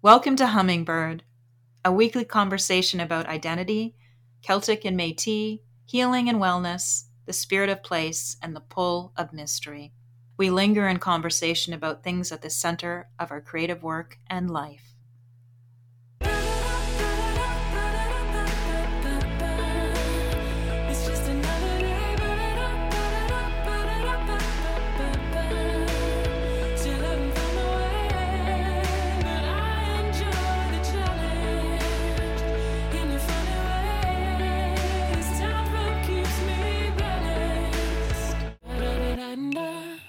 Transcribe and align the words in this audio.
Welcome 0.00 0.36
to 0.36 0.46
Hummingbird, 0.46 1.24
a 1.84 1.90
weekly 1.90 2.24
conversation 2.24 3.00
about 3.00 3.26
identity, 3.26 3.96
Celtic 4.42 4.84
and 4.84 4.96
Metis, 4.96 5.58
healing 5.86 6.28
and 6.28 6.38
wellness, 6.38 7.06
the 7.26 7.32
spirit 7.32 7.68
of 7.68 7.82
place, 7.82 8.36
and 8.40 8.54
the 8.54 8.60
pull 8.60 9.12
of 9.16 9.32
mystery. 9.32 9.92
We 10.36 10.50
linger 10.50 10.86
in 10.86 10.98
conversation 10.98 11.72
about 11.72 12.04
things 12.04 12.30
at 12.30 12.42
the 12.42 12.48
center 12.48 13.08
of 13.18 13.32
our 13.32 13.40
creative 13.40 13.82
work 13.82 14.20
and 14.28 14.48
life. 14.48 14.94
Balanced. 39.38 40.02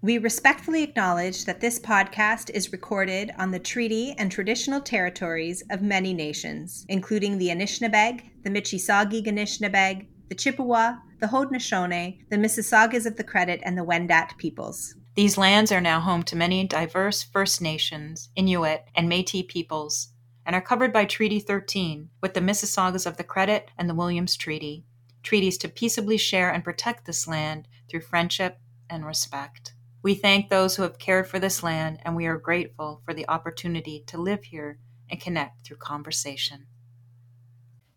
We 0.00 0.18
respectfully 0.18 0.84
acknowledge 0.84 1.44
that 1.44 1.60
this 1.60 1.80
podcast 1.80 2.50
is 2.50 2.70
recorded 2.70 3.32
on 3.36 3.50
the 3.50 3.58
treaty 3.58 4.14
and 4.16 4.30
traditional 4.30 4.80
territories 4.80 5.64
of 5.70 5.82
many 5.82 6.14
nations, 6.14 6.86
including 6.88 7.36
the 7.36 7.48
Anishinaabeg, 7.48 8.44
the 8.44 8.50
Michi 8.50 8.78
Saagiig 8.78 9.26
Anishinaabeg, 9.26 10.06
the 10.28 10.36
Chippewa, 10.36 10.98
the 11.20 11.26
Haudenosaunee, 11.26 12.20
the 12.30 12.36
Mississaugas 12.36 13.06
of 13.06 13.16
the 13.16 13.24
Credit, 13.24 13.60
and 13.64 13.76
the 13.76 13.84
Wendat 13.84 14.38
peoples. 14.38 14.94
These 15.16 15.36
lands 15.36 15.72
are 15.72 15.80
now 15.80 15.98
home 15.98 16.22
to 16.24 16.36
many 16.36 16.64
diverse 16.64 17.24
First 17.24 17.60
Nations, 17.60 18.28
Inuit, 18.36 18.84
and 18.94 19.08
Metis 19.08 19.46
peoples, 19.48 20.12
and 20.46 20.54
are 20.54 20.62
covered 20.62 20.92
by 20.92 21.06
Treaty 21.06 21.40
13 21.40 22.08
with 22.22 22.34
the 22.34 22.40
Mississaugas 22.40 23.04
of 23.04 23.16
the 23.16 23.24
Credit 23.24 23.72
and 23.76 23.90
the 23.90 23.96
Williams 23.96 24.36
Treaty, 24.36 24.84
treaties 25.28 25.58
to 25.58 25.68
peaceably 25.68 26.16
share 26.16 26.50
and 26.50 26.64
protect 26.64 27.04
this 27.04 27.28
land 27.28 27.68
through 27.86 28.00
friendship 28.00 28.58
and 28.88 29.04
respect. 29.04 29.74
We 30.02 30.14
thank 30.14 30.48
those 30.48 30.74
who 30.74 30.84
have 30.84 30.98
cared 30.98 31.28
for 31.28 31.38
this 31.38 31.62
land, 31.62 31.98
and 32.02 32.16
we 32.16 32.24
are 32.24 32.38
grateful 32.38 33.02
for 33.04 33.12
the 33.12 33.28
opportunity 33.28 34.02
to 34.06 34.16
live 34.16 34.44
here 34.44 34.78
and 35.10 35.20
connect 35.20 35.66
through 35.66 35.76
conversation. 35.76 36.66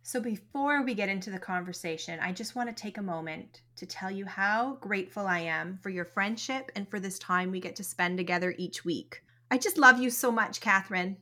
So, 0.03 0.19
before 0.19 0.83
we 0.83 0.93
get 0.93 1.07
into 1.07 1.29
the 1.29 1.39
conversation, 1.39 2.19
I 2.19 2.33
just 2.33 2.53
want 2.53 2.67
to 2.67 2.75
take 2.75 2.97
a 2.97 3.01
moment 3.01 3.61
to 3.77 3.85
tell 3.85 4.11
you 4.11 4.25
how 4.25 4.77
grateful 4.81 5.25
I 5.25 5.39
am 5.39 5.79
for 5.81 5.89
your 5.89 6.03
friendship 6.03 6.69
and 6.75 6.89
for 6.89 6.99
this 6.99 7.17
time 7.17 7.49
we 7.49 7.61
get 7.61 7.77
to 7.77 7.83
spend 7.85 8.17
together 8.17 8.53
each 8.57 8.83
week. 8.83 9.23
I 9.49 9.57
just 9.57 9.77
love 9.77 10.01
you 10.01 10.09
so 10.09 10.33
much, 10.33 10.59
Catherine. 10.59 11.15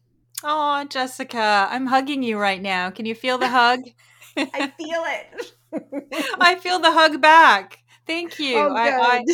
Oh, 0.44 0.84
Jessica, 0.86 1.68
I'm 1.70 1.86
hugging 1.86 2.24
you 2.24 2.40
right 2.40 2.64
now. 2.64 2.90
Can 2.90 3.06
you 3.06 3.14
feel 3.14 3.38
the 3.38 3.50
hug? 3.50 3.82
I 4.38 4.74
feel 4.76 5.04
it. 5.06 5.54
I 6.40 6.56
feel 6.56 6.80
the 6.80 6.92
hug 6.92 7.22
back. 7.22 7.80
Thank 8.08 8.40
you. 8.40 8.58
Oh, 8.58 8.74
I, 8.76 9.20
I. 9.20 9.26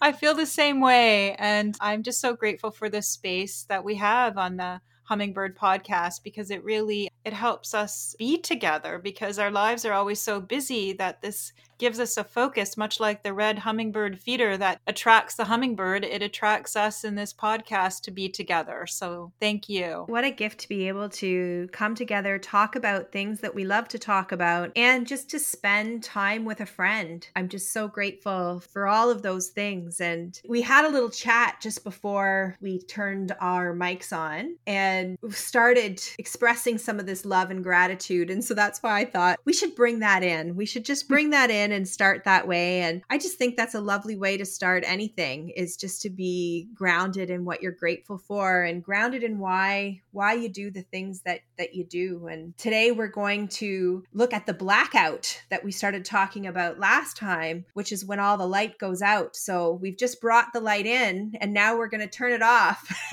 I 0.02 0.12
feel 0.12 0.34
the 0.34 0.46
same 0.46 0.80
way. 0.80 1.34
And 1.36 1.74
I'm 1.80 2.02
just 2.02 2.20
so 2.20 2.34
grateful 2.34 2.70
for 2.70 2.90
the 2.90 3.00
space 3.00 3.64
that 3.68 3.84
we 3.84 3.94
have 3.94 4.36
on 4.36 4.56
the 4.56 4.80
Hummingbird 5.04 5.56
podcast 5.56 6.22
because 6.22 6.50
it 6.50 6.62
really 6.62 7.08
it 7.24 7.32
helps 7.32 7.74
us 7.74 8.14
be 8.18 8.38
together 8.38 8.98
because 8.98 9.38
our 9.38 9.50
lives 9.50 9.84
are 9.84 9.92
always 9.92 10.20
so 10.20 10.40
busy 10.40 10.92
that 10.94 11.22
this 11.22 11.52
gives 11.78 12.00
us 12.00 12.16
a 12.16 12.24
focus 12.24 12.76
much 12.76 12.98
like 12.98 13.22
the 13.22 13.32
red 13.32 13.60
hummingbird 13.60 14.18
feeder 14.18 14.56
that 14.56 14.80
attracts 14.86 15.36
the 15.36 15.44
hummingbird 15.44 16.04
it 16.04 16.22
attracts 16.22 16.74
us 16.74 17.04
in 17.04 17.14
this 17.14 17.32
podcast 17.32 18.02
to 18.02 18.10
be 18.10 18.28
together 18.28 18.84
so 18.86 19.32
thank 19.40 19.68
you 19.68 20.04
What 20.08 20.24
a 20.24 20.30
gift 20.30 20.60
to 20.60 20.68
be 20.68 20.88
able 20.88 21.08
to 21.10 21.68
come 21.72 21.94
together, 21.94 22.38
talk 22.38 22.76
about 22.76 23.12
things 23.12 23.40
that 23.40 23.54
we 23.54 23.64
love 23.64 23.88
to 23.88 23.98
talk 23.98 24.32
about, 24.32 24.72
and 24.76 25.06
just 25.06 25.30
to 25.30 25.38
spend 25.38 26.02
time 26.02 26.44
with 26.44 26.60
a 26.60 26.66
friend. 26.66 27.26
I'm 27.36 27.48
just 27.48 27.72
so 27.72 27.88
grateful 27.88 28.60
for 28.60 28.86
all 28.86 29.10
of 29.10 29.22
those 29.22 29.48
things. 29.48 30.00
And 30.00 30.40
we 30.48 30.62
had 30.62 30.84
a 30.84 30.90
little 30.90 31.10
chat 31.10 31.58
just 31.60 31.84
before 31.84 32.56
we 32.60 32.80
turned 32.82 33.34
our 33.40 33.74
mics 33.74 34.16
on 34.16 34.56
and 34.66 35.18
started 35.30 36.02
expressing 36.18 36.78
some 36.78 36.98
of 36.98 37.06
this 37.08 37.24
love 37.24 37.50
and 37.50 37.64
gratitude. 37.64 38.30
And 38.30 38.44
so 38.44 38.54
that's 38.54 38.82
why 38.82 39.00
I 39.00 39.04
thought 39.04 39.40
we 39.44 39.52
should 39.52 39.74
bring 39.74 39.98
that 40.00 40.22
in. 40.22 40.54
We 40.54 40.66
should 40.66 40.84
just 40.84 41.08
bring 41.08 41.30
that 41.30 41.50
in 41.50 41.72
and 41.72 41.88
start 41.88 42.24
that 42.24 42.46
way. 42.46 42.82
And 42.82 43.02
I 43.10 43.18
just 43.18 43.38
think 43.38 43.56
that's 43.56 43.74
a 43.74 43.80
lovely 43.80 44.16
way 44.16 44.36
to 44.36 44.44
start 44.44 44.84
anything 44.86 45.50
is 45.50 45.76
just 45.76 46.02
to 46.02 46.10
be 46.10 46.68
grounded 46.74 47.30
in 47.30 47.44
what 47.44 47.62
you're 47.62 47.72
grateful 47.72 48.18
for 48.18 48.62
and 48.62 48.82
grounded 48.84 49.24
in 49.24 49.38
why 49.38 50.02
why 50.12 50.34
you 50.34 50.48
do 50.48 50.70
the 50.70 50.82
things 50.82 51.22
that 51.22 51.40
that 51.56 51.74
you 51.74 51.84
do. 51.84 52.26
And 52.26 52.56
today 52.56 52.92
we're 52.92 53.08
going 53.08 53.48
to 53.48 54.04
look 54.12 54.32
at 54.32 54.46
the 54.46 54.54
blackout 54.54 55.42
that 55.50 55.64
we 55.64 55.72
started 55.72 56.04
talking 56.04 56.46
about 56.46 56.78
last 56.78 57.16
time, 57.16 57.64
which 57.74 57.92
is 57.92 58.04
when 58.04 58.20
all 58.20 58.36
the 58.36 58.46
light 58.46 58.78
goes 58.78 59.02
out. 59.02 59.36
So 59.36 59.72
we've 59.72 59.98
just 59.98 60.20
brought 60.20 60.52
the 60.52 60.60
light 60.60 60.86
in 60.86 61.36
and 61.40 61.52
now 61.52 61.76
we're 61.76 61.88
going 61.88 62.00
to 62.00 62.06
turn 62.06 62.32
it 62.32 62.42
off. 62.42 62.86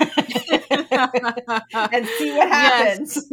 and 1.92 2.06
see 2.06 2.36
what 2.36 2.48
Yes. 2.48 3.30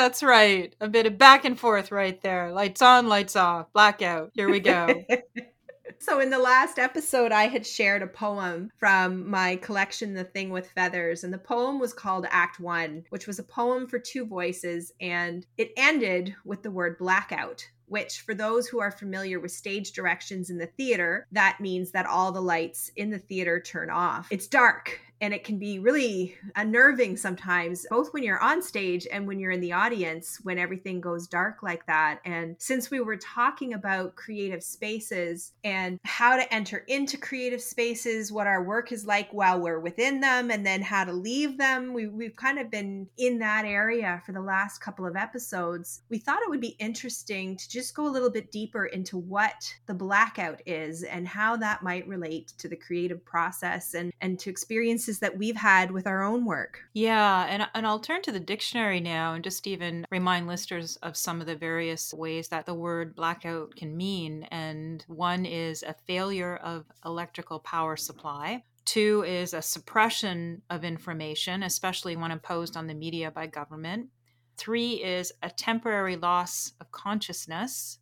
That's 0.00 0.22
right 0.22 0.74
a 0.80 0.88
bit 0.88 1.04
of 1.04 1.18
back 1.18 1.44
and 1.44 1.60
forth 1.60 1.92
right 1.92 2.22
there 2.22 2.52
lights 2.52 2.80
on 2.80 3.06
lights 3.06 3.36
off 3.36 3.70
blackout 3.74 4.30
here 4.32 4.48
we 4.48 4.58
go 4.58 4.88
so, 5.98 6.20
in 6.20 6.30
the 6.30 6.38
last 6.38 6.78
episode, 6.78 7.30
I 7.30 7.46
had 7.46 7.66
shared 7.66 8.00
a 8.00 8.06
poem 8.06 8.70
from 8.78 9.28
my 9.28 9.56
collection, 9.56 10.14
The 10.14 10.24
Thing 10.24 10.48
with 10.48 10.70
Feathers. 10.70 11.24
And 11.24 11.32
the 11.32 11.38
poem 11.38 11.78
was 11.78 11.92
called 11.92 12.26
Act 12.30 12.58
One, 12.58 13.04
which 13.10 13.26
was 13.26 13.38
a 13.38 13.44
poem 13.44 13.86
for 13.86 13.98
two 13.98 14.24
voices. 14.24 14.92
And 15.00 15.46
it 15.58 15.72
ended 15.76 16.34
with 16.44 16.62
the 16.62 16.70
word 16.70 16.96
blackout. 16.98 17.68
Which, 17.86 18.20
for 18.20 18.34
those 18.34 18.68
who 18.68 18.80
are 18.80 18.92
familiar 18.92 19.40
with 19.40 19.50
stage 19.50 19.92
directions 19.92 20.48
in 20.48 20.58
the 20.58 20.66
theater, 20.66 21.26
that 21.32 21.58
means 21.60 21.90
that 21.90 22.06
all 22.06 22.30
the 22.30 22.40
lights 22.40 22.90
in 22.94 23.10
the 23.10 23.18
theater 23.18 23.60
turn 23.60 23.90
off. 23.90 24.28
It's 24.30 24.46
dark 24.46 25.00
and 25.20 25.34
it 25.34 25.44
can 25.44 25.58
be 25.58 25.78
really 25.78 26.36
unnerving 26.56 27.16
sometimes, 27.16 27.86
both 27.90 28.12
when 28.12 28.22
you're 28.22 28.42
on 28.42 28.62
stage 28.62 29.06
and 29.10 29.26
when 29.26 29.38
you're 29.38 29.50
in 29.50 29.60
the 29.60 29.72
audience, 29.72 30.38
when 30.42 30.58
everything 30.58 31.00
goes 31.00 31.26
dark 31.26 31.62
like 31.62 31.86
that. 31.86 32.20
And 32.24 32.56
since 32.58 32.90
we 32.90 33.00
were 33.00 33.16
talking 33.16 33.74
about 33.74 34.16
creative 34.16 34.62
spaces 34.62 35.52
and 35.64 35.98
how 36.04 36.36
to 36.36 36.54
enter 36.54 36.78
into 36.88 37.16
creative 37.16 37.60
spaces, 37.60 38.32
what 38.32 38.46
our 38.46 38.62
work 38.62 38.92
is 38.92 39.04
like 39.04 39.28
while 39.32 39.60
we're 39.60 39.80
within 39.80 40.20
them, 40.20 40.50
and 40.50 40.64
then 40.64 40.82
how 40.82 41.04
to 41.04 41.12
leave 41.12 41.58
them, 41.58 41.92
we, 41.92 42.06
we've 42.06 42.36
kind 42.36 42.58
of 42.58 42.70
been 42.70 43.06
in 43.18 43.38
that 43.40 43.64
area 43.64 44.22
for 44.24 44.32
the 44.32 44.40
last 44.40 44.78
couple 44.78 45.06
of 45.06 45.16
episodes. 45.16 46.02
We 46.08 46.18
thought 46.18 46.42
it 46.42 46.50
would 46.50 46.60
be 46.60 46.76
interesting 46.78 47.56
to 47.56 47.68
just 47.68 47.94
go 47.94 48.06
a 48.06 48.10
little 48.10 48.30
bit 48.30 48.52
deeper 48.52 48.86
into 48.86 49.18
what 49.18 49.74
the 49.86 49.94
blackout 49.94 50.62
is 50.66 51.02
and 51.02 51.26
how 51.26 51.56
that 51.56 51.82
might 51.82 52.08
relate 52.08 52.52
to 52.58 52.68
the 52.68 52.76
creative 52.76 53.24
process 53.24 53.94
and, 53.94 54.12
and 54.20 54.38
to 54.38 54.50
experiences 54.50 55.09
that 55.18 55.36
we've 55.36 55.56
had 55.56 55.90
with 55.90 56.06
our 56.06 56.22
own 56.22 56.44
work. 56.44 56.80
Yeah, 56.94 57.46
and 57.48 57.68
and 57.74 57.86
I'll 57.86 57.98
turn 57.98 58.22
to 58.22 58.32
the 58.32 58.40
dictionary 58.40 59.00
now 59.00 59.34
and 59.34 59.44
just 59.44 59.66
even 59.66 60.06
remind 60.10 60.46
listeners 60.46 60.96
of 61.02 61.16
some 61.16 61.40
of 61.40 61.46
the 61.46 61.56
various 61.56 62.14
ways 62.14 62.48
that 62.48 62.64
the 62.64 62.74
word 62.74 63.14
blackout 63.14 63.74
can 63.76 63.96
mean. 63.96 64.44
And 64.44 65.04
one 65.08 65.44
is 65.44 65.82
a 65.82 65.94
failure 66.06 66.56
of 66.56 66.86
electrical 67.04 67.58
power 67.58 67.96
supply. 67.96 68.62
Two 68.84 69.24
is 69.26 69.54
a 69.54 69.62
suppression 69.62 70.62
of 70.70 70.84
information, 70.84 71.62
especially 71.62 72.16
when 72.16 72.30
imposed 72.30 72.76
on 72.76 72.86
the 72.86 72.94
media 72.94 73.30
by 73.30 73.46
government. 73.46 74.08
Three 74.56 75.02
is 75.02 75.32
a 75.42 75.50
temporary 75.50 76.16
loss 76.16 76.72
of 76.80 76.90
consciousness. 76.90 77.98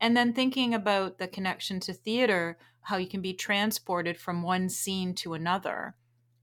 And 0.00 0.16
then 0.16 0.32
thinking 0.32 0.72
about 0.72 1.18
the 1.18 1.28
connection 1.28 1.78
to 1.80 1.92
theater, 1.92 2.58
how 2.82 2.96
you 2.96 3.06
can 3.06 3.20
be 3.20 3.34
transported 3.34 4.16
from 4.16 4.42
one 4.42 4.68
scene 4.68 5.14
to 5.16 5.34
another. 5.34 5.94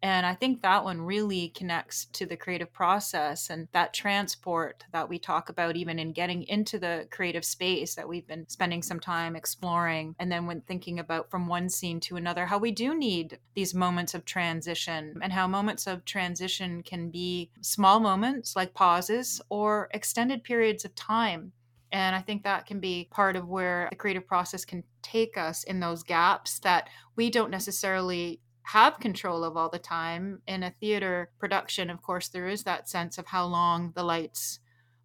And 0.02 0.26
I 0.26 0.36
think 0.36 0.62
that 0.62 0.84
one 0.84 1.02
really 1.02 1.50
connects 1.50 2.06
to 2.14 2.26
the 2.26 2.38
creative 2.38 2.72
process 2.72 3.50
and 3.50 3.68
that 3.72 3.94
transport 3.94 4.86
that 4.92 5.10
we 5.10 5.18
talk 5.18 5.50
about, 5.50 5.76
even 5.76 5.98
in 5.98 6.12
getting 6.12 6.44
into 6.44 6.78
the 6.78 7.08
creative 7.10 7.44
space 7.44 7.96
that 7.96 8.08
we've 8.08 8.28
been 8.28 8.48
spending 8.48 8.84
some 8.84 9.00
time 9.00 9.36
exploring. 9.36 10.16
And 10.20 10.32
then 10.32 10.46
when 10.46 10.62
thinking 10.62 11.00
about 11.00 11.32
from 11.32 11.48
one 11.48 11.70
scene 11.70 12.00
to 12.02 12.16
another, 12.16 12.46
how 12.46 12.58
we 12.60 12.72
do 12.72 12.96
need 12.96 13.40
these 13.56 13.74
moments 13.74 14.14
of 14.14 14.26
transition 14.26 15.18
and 15.22 15.34
how 15.34 15.48
moments 15.48 15.88
of 15.88 16.06
transition 16.06 16.84
can 16.84 17.10
be 17.10 17.50
small 17.62 18.00
moments 18.00 18.56
like 18.56 18.74
pauses 18.74 19.42
or 19.50 19.90
extended 19.94 20.44
periods 20.44 20.86
of 20.86 20.94
time. 20.96 21.54
And 21.92 22.16
I 22.16 22.22
think 22.22 22.44
that 22.44 22.66
can 22.66 22.80
be 22.80 23.08
part 23.12 23.36
of 23.36 23.48
where 23.48 23.88
the 23.90 23.96
creative 23.96 24.28
process 24.28 24.66
can 24.66 24.84
take 25.02 25.38
us 25.38 25.64
in 25.64 25.80
those 25.80 26.04
gaps 26.04 26.60
that 26.60 26.90
we 27.16 27.30
don't 27.30 27.50
necessarily 27.50 28.42
have 28.68 29.00
control 29.00 29.46
of 29.46 29.56
all 29.56 29.70
the 29.70 29.80
time. 29.80 30.42
In 30.46 30.62
a 30.62 30.72
theater 30.72 31.30
production, 31.40 31.90
of 31.90 32.02
course, 32.02 32.28
there 32.28 32.48
is 32.48 32.64
that 32.64 32.90
sense 32.90 33.18
of 33.18 33.28
how 33.28 33.46
long 33.46 33.94
the 33.96 34.04
lights 34.04 34.60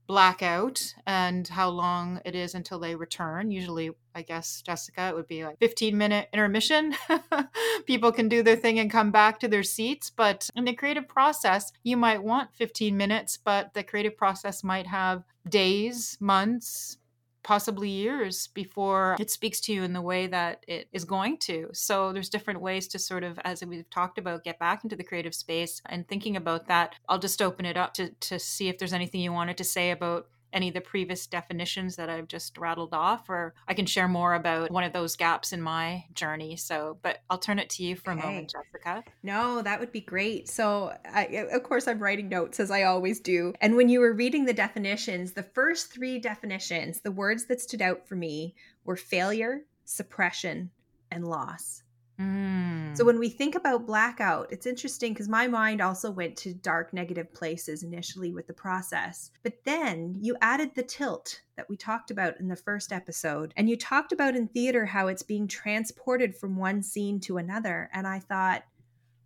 blackout 0.08 0.94
and 1.06 1.46
how 1.46 1.68
long 1.68 2.20
it 2.24 2.34
is 2.34 2.56
until 2.56 2.80
they 2.80 2.96
return. 2.96 3.52
Usually, 3.52 3.92
I 4.16 4.22
guess, 4.22 4.62
Jessica, 4.62 5.08
it 5.08 5.14
would 5.14 5.28
be 5.28 5.44
like 5.44 5.58
15 5.60 5.96
minute 5.96 6.28
intermission. 6.32 6.94
People 7.86 8.10
can 8.10 8.28
do 8.28 8.42
their 8.42 8.56
thing 8.56 8.80
and 8.80 8.90
come 8.90 9.12
back 9.12 9.38
to 9.40 9.48
their 9.48 9.62
seats. 9.62 10.10
But 10.10 10.50
in 10.56 10.64
the 10.64 10.74
creative 10.74 11.06
process, 11.06 11.72
you 11.84 11.96
might 11.96 12.22
want 12.22 12.54
15 12.54 12.96
minutes, 12.96 13.36
but 13.36 13.74
the 13.74 13.84
creative 13.84 14.16
process 14.16 14.64
might 14.64 14.88
have 14.88 15.22
days, 15.48 16.18
months, 16.20 16.98
possibly 17.42 17.88
years 17.88 18.48
before 18.48 19.16
it 19.18 19.30
speaks 19.30 19.60
to 19.60 19.72
you 19.72 19.82
in 19.82 19.92
the 19.92 20.00
way 20.00 20.26
that 20.26 20.64
it 20.68 20.88
is 20.92 21.04
going 21.04 21.38
to. 21.38 21.68
So 21.72 22.12
there's 22.12 22.28
different 22.28 22.60
ways 22.60 22.88
to 22.88 22.98
sort 22.98 23.24
of, 23.24 23.38
as 23.44 23.64
we've 23.64 23.88
talked 23.90 24.18
about, 24.18 24.44
get 24.44 24.58
back 24.58 24.84
into 24.84 24.96
the 24.96 25.04
creative 25.04 25.34
space 25.34 25.80
and 25.86 26.06
thinking 26.06 26.36
about 26.36 26.66
that. 26.68 26.94
I'll 27.08 27.18
just 27.18 27.42
open 27.42 27.64
it 27.66 27.76
up 27.76 27.94
to 27.94 28.10
to 28.10 28.38
see 28.38 28.68
if 28.68 28.78
there's 28.78 28.92
anything 28.92 29.20
you 29.20 29.32
wanted 29.32 29.56
to 29.58 29.64
say 29.64 29.90
about 29.90 30.28
any 30.52 30.69
of 30.69 30.75
the 30.75 30.81
previous 30.81 31.26
definitions 31.26 31.96
that 31.96 32.08
I've 32.08 32.28
just 32.28 32.58
rattled 32.58 32.94
off, 32.94 33.28
or 33.28 33.54
I 33.66 33.75
can 33.75 33.87
share 33.87 34.08
more 34.08 34.34
about 34.34 34.70
one 34.70 34.84
of 34.84 34.93
those 34.93 35.16
gaps 35.16 35.52
in 35.52 35.62
my 35.62 36.04
journey. 36.14 36.56
So, 36.56 36.99
but 37.02 37.22
I'll 37.31 37.38
turn 37.38 37.58
it 37.58 37.70
to 37.70 37.82
you 37.82 37.96
for 37.96 38.10
a 38.10 38.16
moment, 38.16 38.52
Jessica. 38.52 39.04
No, 39.22 39.62
that 39.62 39.81
would 39.81 39.93
be 39.93 40.00
great. 40.00 40.49
So, 40.49 40.94
I, 41.04 41.46
of 41.52 41.62
course, 41.62 41.88
I'm 41.88 41.99
writing 41.99 42.28
notes 42.28 42.60
as 42.60 42.70
I 42.70 42.84
always 42.84 43.20
do. 43.20 43.54
And 43.60 43.76
when 43.76 43.88
you 43.88 44.00
were 44.00 44.12
reading 44.12 44.44
the 44.44 44.52
definitions, 44.52 45.32
the 45.32 45.43
first 45.43 45.93
three 45.93 46.19
definitions, 46.19 47.00
the 47.00 47.12
words 47.12 47.46
that 47.46 47.60
stood 47.60 47.82
out 47.82 48.06
for 48.06 48.16
me 48.16 48.55
were 48.84 48.96
failure, 48.96 49.62
suppression, 49.84 50.70
and 51.10 51.28
loss. 51.28 51.82
Mm. 52.20 52.51
So 52.94 53.04
mm. 53.04 53.06
when 53.06 53.18
we 53.18 53.28
think 53.28 53.54
about 53.54 53.86
blackout, 53.86 54.52
it's 54.52 54.66
interesting 54.66 55.12
because 55.12 55.28
my 55.28 55.46
mind 55.46 55.80
also 55.80 56.10
went 56.10 56.36
to 56.38 56.54
dark 56.54 56.92
negative 56.92 57.32
places 57.32 57.82
initially 57.82 58.32
with 58.32 58.46
the 58.46 58.52
process. 58.52 59.30
But 59.42 59.64
then 59.64 60.16
you 60.20 60.36
added 60.40 60.74
the 60.74 60.82
tilt 60.82 61.40
that 61.56 61.68
we 61.68 61.76
talked 61.76 62.10
about 62.10 62.40
in 62.40 62.48
the 62.48 62.56
first 62.56 62.92
episode. 62.92 63.52
And 63.56 63.68
you 63.68 63.76
talked 63.76 64.12
about 64.12 64.36
in 64.36 64.48
theater 64.48 64.86
how 64.86 65.08
it's 65.08 65.22
being 65.22 65.48
transported 65.48 66.34
from 66.34 66.56
one 66.56 66.82
scene 66.82 67.20
to 67.20 67.38
another. 67.38 67.90
And 67.92 68.06
I 68.06 68.18
thought, 68.18 68.64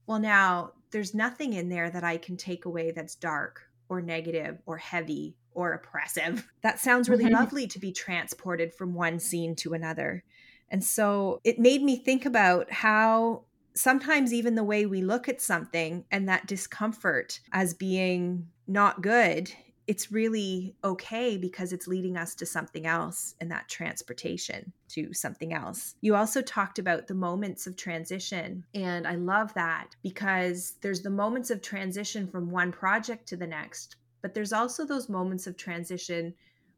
well, 0.06 0.19
now 0.19 0.72
there's 0.90 1.14
nothing 1.14 1.52
in 1.52 1.69
there 1.69 1.90
that 1.90 2.04
I 2.04 2.16
can 2.16 2.36
take 2.36 2.64
away 2.64 2.90
that's 2.90 3.14
dark 3.14 3.62
or 3.88 4.00
negative 4.00 4.58
or 4.66 4.76
heavy 4.76 5.36
or 5.52 5.72
oppressive. 5.72 6.46
That 6.62 6.80
sounds 6.80 7.08
really 7.08 7.26
mm-hmm. 7.26 7.34
lovely 7.34 7.66
to 7.69 7.78
be 7.78 7.92
transported 7.92 8.74
from 8.74 8.92
one 8.92 9.20
scene 9.20 9.54
to 9.56 9.72
another. 9.72 10.24
And 10.69 10.82
so 10.82 11.40
it 11.44 11.60
made 11.60 11.82
me 11.82 11.96
think 11.96 12.26
about 12.26 12.72
how 12.72 13.44
sometimes 13.76 14.32
even 14.32 14.55
the 14.55 14.64
way 14.64 14.87
we 14.87 15.02
look 15.02 15.28
at 15.28 15.40
something 15.40 16.05
and 16.11 16.28
that 16.28 16.46
discomfort 16.46 17.40
as 17.52 17.75
being 17.75 18.49
not 18.67 19.02
good, 19.02 19.52
it's 19.87 20.11
really 20.11 20.75
okay 20.82 21.37
because 21.37 21.73
it's 21.73 21.87
leading 21.87 22.17
us 22.17 22.34
to 22.34 22.46
something 22.46 22.87
else 22.87 23.37
and 23.40 23.50
that 23.50 23.69
transportation 23.69 24.73
to 24.88 25.12
something 25.12 25.52
else. 25.52 25.94
You 26.00 26.17
also 26.17 26.43
talked 26.43 26.78
about 26.78 27.06
the 27.06 27.14
moments 27.14 27.67
of 27.67 27.76
transition. 27.76 28.64
And 28.75 29.06
I 29.06 29.14
love 29.14 29.55
that 29.55 29.94
because 30.02 30.75
there's 30.81 31.02
the 31.02 31.11
moments 31.11 31.50
of 31.50 31.62
transition 31.62 32.26
from 32.26 32.50
one 32.50 32.72
project 32.72 33.29
to 33.29 33.37
the 33.37 33.46
next, 33.46 33.96
but 34.22 34.34
there's 34.34 34.52
also 34.52 34.84
those 34.84 35.08
moments 35.08 35.46
of 35.46 35.56
transition 35.56 36.34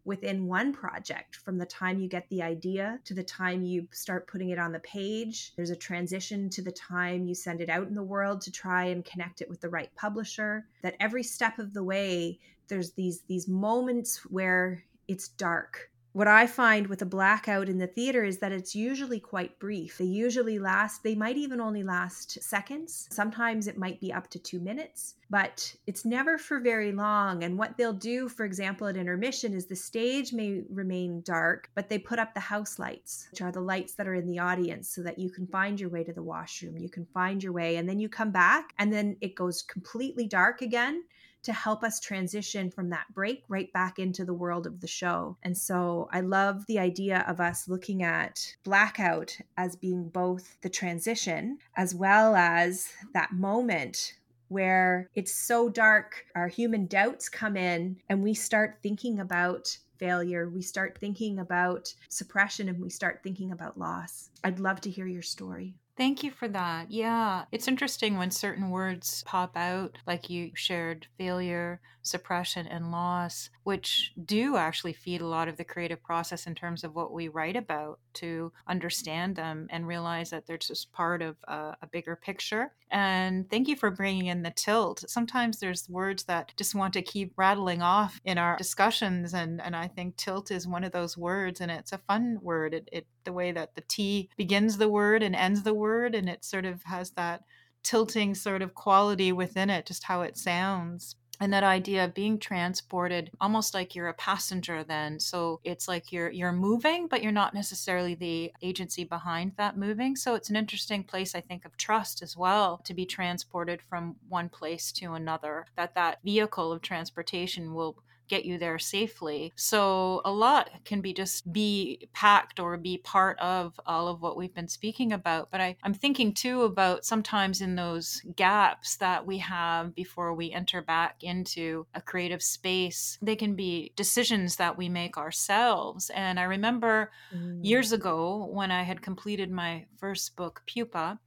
within 0.09 0.47
one 0.47 0.73
project 0.73 1.37
from 1.37 1.59
the 1.59 1.67
time 1.67 2.01
you 2.01 2.09
get 2.09 2.27
the 2.31 2.43
idea 2.43 2.99
to 3.05 3.13
the 3.13 3.23
time 3.23 3.63
you 3.63 3.87
start 3.93 4.27
putting 4.27 4.49
it 4.49 4.59
on 4.59 4.73
the 4.73 4.81
page. 4.81 5.53
There's 5.55 5.69
a 5.69 5.77
transition 5.77 6.49
to 6.49 6.63
the 6.63 6.73
time 6.73 7.27
you 7.27 7.35
send 7.35 7.61
it 7.61 7.69
out 7.69 7.89
in 7.89 7.95
the 7.95 8.03
world 8.03 8.41
to 8.41 8.51
try 8.51 8.85
and 8.85 9.05
connect 9.05 9.43
it 9.43 9.51
with 9.51 9.61
the 9.61 9.69
right 9.69 9.95
publisher. 9.95 10.67
That 10.81 10.97
every 10.99 11.23
step 11.23 11.59
of 11.59 11.75
the 11.75 11.85
way, 11.85 12.41
there's 12.69 12.93
these 12.93 13.21
these 13.29 13.49
moments 13.49 14.25
where 14.31 14.83
it's 15.09 15.29
dark. 15.29 15.91
What 16.19 16.27
I 16.27 16.49
find 16.49 16.89
with 16.89 17.01
a 17.01 17.07
blackout 17.07 17.69
in 17.69 17.79
the 17.79 17.87
theater 17.87 18.25
is 18.25 18.39
that 18.39 18.51
it's 18.51 18.75
usually 18.75 19.21
quite 19.21 19.61
brief. 19.61 19.99
They 19.99 20.07
usually 20.07 20.59
last, 20.59 21.05
they 21.05 21.15
might 21.15 21.37
even 21.37 21.61
only 21.61 21.85
last 21.85 22.43
seconds. 22.43 23.07
Sometimes 23.13 23.69
it 23.69 23.79
might 23.79 24.01
be 24.01 24.13
up 24.13 24.29
to 24.31 24.41
two 24.41 24.59
minutes, 24.59 25.15
but 25.31 25.73
it's 25.87 26.05
never 26.05 26.37
for 26.37 26.59
very 26.59 26.91
long. 26.91 27.45
And 27.45 27.57
what 27.57 27.77
they'll 27.77 27.93
do, 27.93 28.29
for 28.29 28.45
example, 28.45 28.89
at 28.89 28.97
intermission, 28.97 29.55
is 29.55 29.67
the 29.67 29.77
stage 29.77 30.33
may 30.33 30.65
remain 30.69 31.21
dark, 31.21 31.71
but 31.77 31.89
they 31.89 32.01
put 32.01 32.19
up 32.19 32.35
the 32.35 32.41
house 32.41 32.81
lights, 32.81 33.29
which 33.31 33.41
are 33.41 33.53
the 33.53 33.61
lights 33.61 33.95
that 33.95 34.09
are 34.09 34.15
in 34.15 34.27
the 34.27 34.41
audience, 34.41 34.89
so 34.89 35.05
that 35.05 35.21
you 35.21 35.31
can 35.31 35.47
find 35.47 35.79
your 35.79 35.89
way 35.89 36.03
to 36.03 36.13
the 36.13 36.21
washroom. 36.21 36.79
You 36.79 36.91
can 36.91 37.07
find 37.15 37.41
your 37.41 37.53
way, 37.53 37.77
and 37.77 37.89
then 37.89 38.01
you 38.01 38.09
come 38.09 38.33
back, 38.33 38.75
and 38.81 38.93
then 38.93 39.17
it 39.21 39.37
goes 39.37 39.63
completely 39.63 40.27
dark 40.27 40.63
again 40.63 41.05
to 41.43 41.53
help 41.53 41.83
us 41.83 42.01
transition 42.01 42.71
from 42.71 42.91
that 42.91 43.07
break 43.15 43.45
right 43.49 43.73
back 43.73 43.99
into 43.99 44.25
the 44.25 44.35
world 44.35 44.67
of 44.67 44.81
the 44.81 44.87
show. 44.87 45.37
And 45.43 45.57
so 45.57 46.09
I 46.13 46.21
love 46.21 46.67
the 46.67 46.79
idea 46.79 47.25
of 47.29 47.41
us 47.41 47.69
looking 47.69 48.03
at 48.03 48.55
blackout 48.65 49.39
as 49.57 49.77
being 49.77 50.09
both 50.09 50.61
the 50.63 50.71
transition 50.71 51.59
as 51.77 51.95
well 51.95 52.35
as 52.35 52.89
that 53.15 53.33
moment 53.33 54.15
where 54.49 55.11
it's 55.15 55.35
so 55.35 55.69
dark, 55.69 56.25
our 56.35 56.49
human 56.49 56.87
doubts 56.87 57.29
come 57.29 57.57
in, 57.57 57.99
and 58.09 58.23
we 58.23 58.33
start 58.35 58.79
thinking 58.83 59.21
about 59.21 59.77
failure. 59.99 60.49
We 60.49 60.63
start 60.63 60.97
thinking 60.99 61.39
about 61.39 61.93
suppression 62.09 62.69
and 62.69 62.81
we 62.81 62.89
start 62.89 63.21
thinking 63.23 63.53
about 63.53 63.79
loss. 63.79 64.31
I'd 64.45 64.61
love 64.61 64.81
to 64.83 64.91
hear 64.91 65.07
your 65.07 65.23
story. 65.23 65.75
Thank 65.99 66.23
you 66.23 66.31
for 66.31 66.49
that. 66.49 66.91
Yeah, 66.91 67.45
it's 67.53 67.69
interesting 67.69 68.17
when 68.17 68.31
certain 68.31 68.71
words 68.71 69.23
pop 69.27 69.55
out, 69.57 69.99
like 70.07 70.31
you 70.31 70.53
shared 70.55 71.09
failure, 71.19 71.83
suppression, 72.09 72.67
and 72.67 72.91
loss, 72.91 73.51
which 73.65 74.13
do 74.25 74.57
actually 74.57 74.93
feed 74.93 75.21
a 75.21 75.27
lot 75.27 75.49
of 75.49 75.57
the 75.57 75.65
creative 75.65 76.03
process 76.03 76.47
in 76.47 76.55
terms 76.55 76.85
of 76.85 76.95
what 76.95 77.13
we 77.13 77.29
write 77.29 77.57
about 77.57 77.99
to 78.15 78.53
understand 78.67 79.37
them 79.37 79.67
and 79.71 79.87
realize 79.87 80.31
that 80.31 80.47
they're 80.47 80.59
just 80.59 80.93
part 80.93 81.23
of 81.23 81.37
a, 81.47 81.77
a 81.83 81.87
bigger 81.91 82.17
picture. 82.17 82.73
And 82.91 83.49
thank 83.51 83.69
you 83.69 83.77
for 83.77 83.91
bringing 83.91 84.27
in 84.27 84.43
the 84.43 84.51
tilt. 84.51 85.05
Sometimes 85.09 85.59
there's 85.59 85.89
words 85.89 86.25
that 86.25 86.53
just 86.57 86.75
want 86.75 86.95
to 86.95 87.03
keep 87.03 87.33
rattling 87.37 87.83
off 87.83 88.21
in 88.25 88.39
our 88.39 88.57
discussions, 88.57 89.35
and, 89.35 89.61
and 89.61 89.77
I 89.77 89.89
think 89.89 90.17
tilt 90.17 90.51
is 90.51 90.67
one 90.67 90.85
of 90.85 90.93
those 90.93 91.17
words, 91.17 91.61
and 91.61 91.71
it's 91.71 91.93
a 91.93 91.99
fun 91.99 92.39
word. 92.43 92.75
It, 92.75 92.89
it 92.91 93.07
the 93.25 93.33
way 93.33 93.53
that 93.53 93.75
the 93.75 93.83
T 93.83 94.31
begins 94.37 94.79
the 94.79 94.89
word 94.89 95.23
and 95.23 95.37
ends 95.37 95.63
the 95.63 95.75
word, 95.75 96.15
and 96.15 96.29
it 96.29 96.45
sort 96.45 96.65
of 96.65 96.83
has 96.85 97.11
that 97.11 97.43
tilting 97.83 98.35
sort 98.35 98.61
of 98.63 98.75
quality 98.75 99.33
within 99.33 99.71
it, 99.71 99.87
just 99.87 100.05
how 100.05 100.23
it 100.23 100.37
sounds. 100.37 101.15
And 101.41 101.53
that 101.53 101.63
idea 101.63 102.05
of 102.05 102.15
being 102.15 102.39
transported 102.39 103.31
almost 103.41 103.73
like 103.73 103.95
you're 103.95 104.09
a 104.09 104.15
passenger 104.15 104.83
then. 104.83 105.21
So 105.21 105.61
it's 105.63 105.87
like 105.87 106.11
you're 106.11 106.31
you're 106.31 106.53
moving, 106.53 107.07
but 107.07 107.23
you're 107.23 107.33
not 107.33 107.55
necessarily 107.55 108.15
the 108.15 108.53
agency 108.61 109.05
behind 109.05 109.53
that 109.57 109.77
moving. 109.77 110.17
So 110.17 110.35
it's 110.35 110.51
an 110.51 110.57
interesting 110.57 111.05
place, 111.05 111.35
I 111.35 111.41
think, 111.41 111.65
of 111.65 111.77
trust 111.77 112.23
as 112.23 112.37
well 112.37 112.81
to 112.85 112.95
be 112.95 113.07
transported 113.07 113.81
from 113.83 114.17
one 114.29 114.49
place 114.49 114.91
to 114.93 115.15
another. 115.15 115.67
That 115.77 115.95
that 115.95 116.19
vehicle 116.25 116.73
of 116.73 116.83
transportation 116.83 117.73
will 117.73 118.03
get 118.29 118.45
you 118.45 118.59
there 118.59 118.79
safely. 118.79 119.53
So 119.57 120.21
a 120.25 120.31
lot 120.31 120.71
can 120.85 121.01
be 121.01 121.13
just 121.13 121.53
be 121.53 122.09
packed 122.13 122.61
or 122.61 122.77
be 122.77 122.99
part 122.99 123.39
of 123.39 123.79
all 123.87 124.09
of 124.09 124.21
what 124.21 124.37
we've 124.37 124.55
been 124.55 124.69
speaking 124.69 125.13
about. 125.13 125.51
But 125.51 125.61
I, 125.61 125.77
I'm 125.83 125.95
thinking 125.95 126.33
too 126.33 126.63
about 126.63 127.05
sometimes 127.05 127.61
in 127.61 127.75
those 127.75 128.23
gaps 128.37 128.97
that 128.97 129.27
we 129.27 129.39
have 129.39 129.95
before 129.95 130.35
we 130.35 130.53
enter 130.53 130.83
back 130.83 131.23
into 131.23 131.87
a 131.95 132.01
creative 132.01 132.43
space, 132.43 133.19
they 133.23 133.37
can 133.37 133.55
be 133.55 133.93
decisions 133.97 134.57
that 134.57 134.77
we 134.77 134.89
make 134.89 135.17
ourselves. 135.17 136.11
And 136.11 136.39
I 136.39 136.45
remember 136.45 137.11
mm. 137.35 137.65
years 137.65 137.93
ago 137.93 138.49
when 138.51 138.71
I 138.71 138.83
had 138.83 139.03
completed 139.03 139.51
my 139.51 139.87
first 139.97 140.37
book, 140.37 140.63
Pupa, 140.67 141.19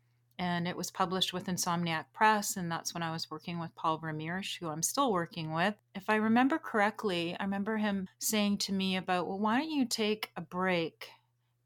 and 0.42 0.68
it 0.68 0.76
was 0.76 0.90
published 0.90 1.34
with 1.34 1.46
Insomniac 1.46 2.06
Press, 2.14 2.58
and 2.58 2.72
that's 2.72 2.96
when 2.96 3.04
I 3.04 3.12
was 3.12 3.30
working 3.30 3.60
with 3.60 3.76
Paul 3.76 4.00
Vermeersch, 4.00 4.58
who 4.58 4.70
I'm 4.70 4.82
still 4.82 5.12
working 5.12 5.54
with. 5.54 5.76
If 5.94 6.10
I 6.10 6.16
remember 6.16 6.58
correctly, 6.58 7.38
I 7.40 7.44
remember 7.44 7.78
him 7.78 8.10
saying 8.18 8.58
to 8.58 8.74
me 8.74 8.98
about, 8.98 9.28
well, 9.28 9.38
why 9.38 9.60
don't 9.60 9.70
you 9.70 9.86
take 9.86 10.32
a 10.36 10.42
break? 10.42 11.10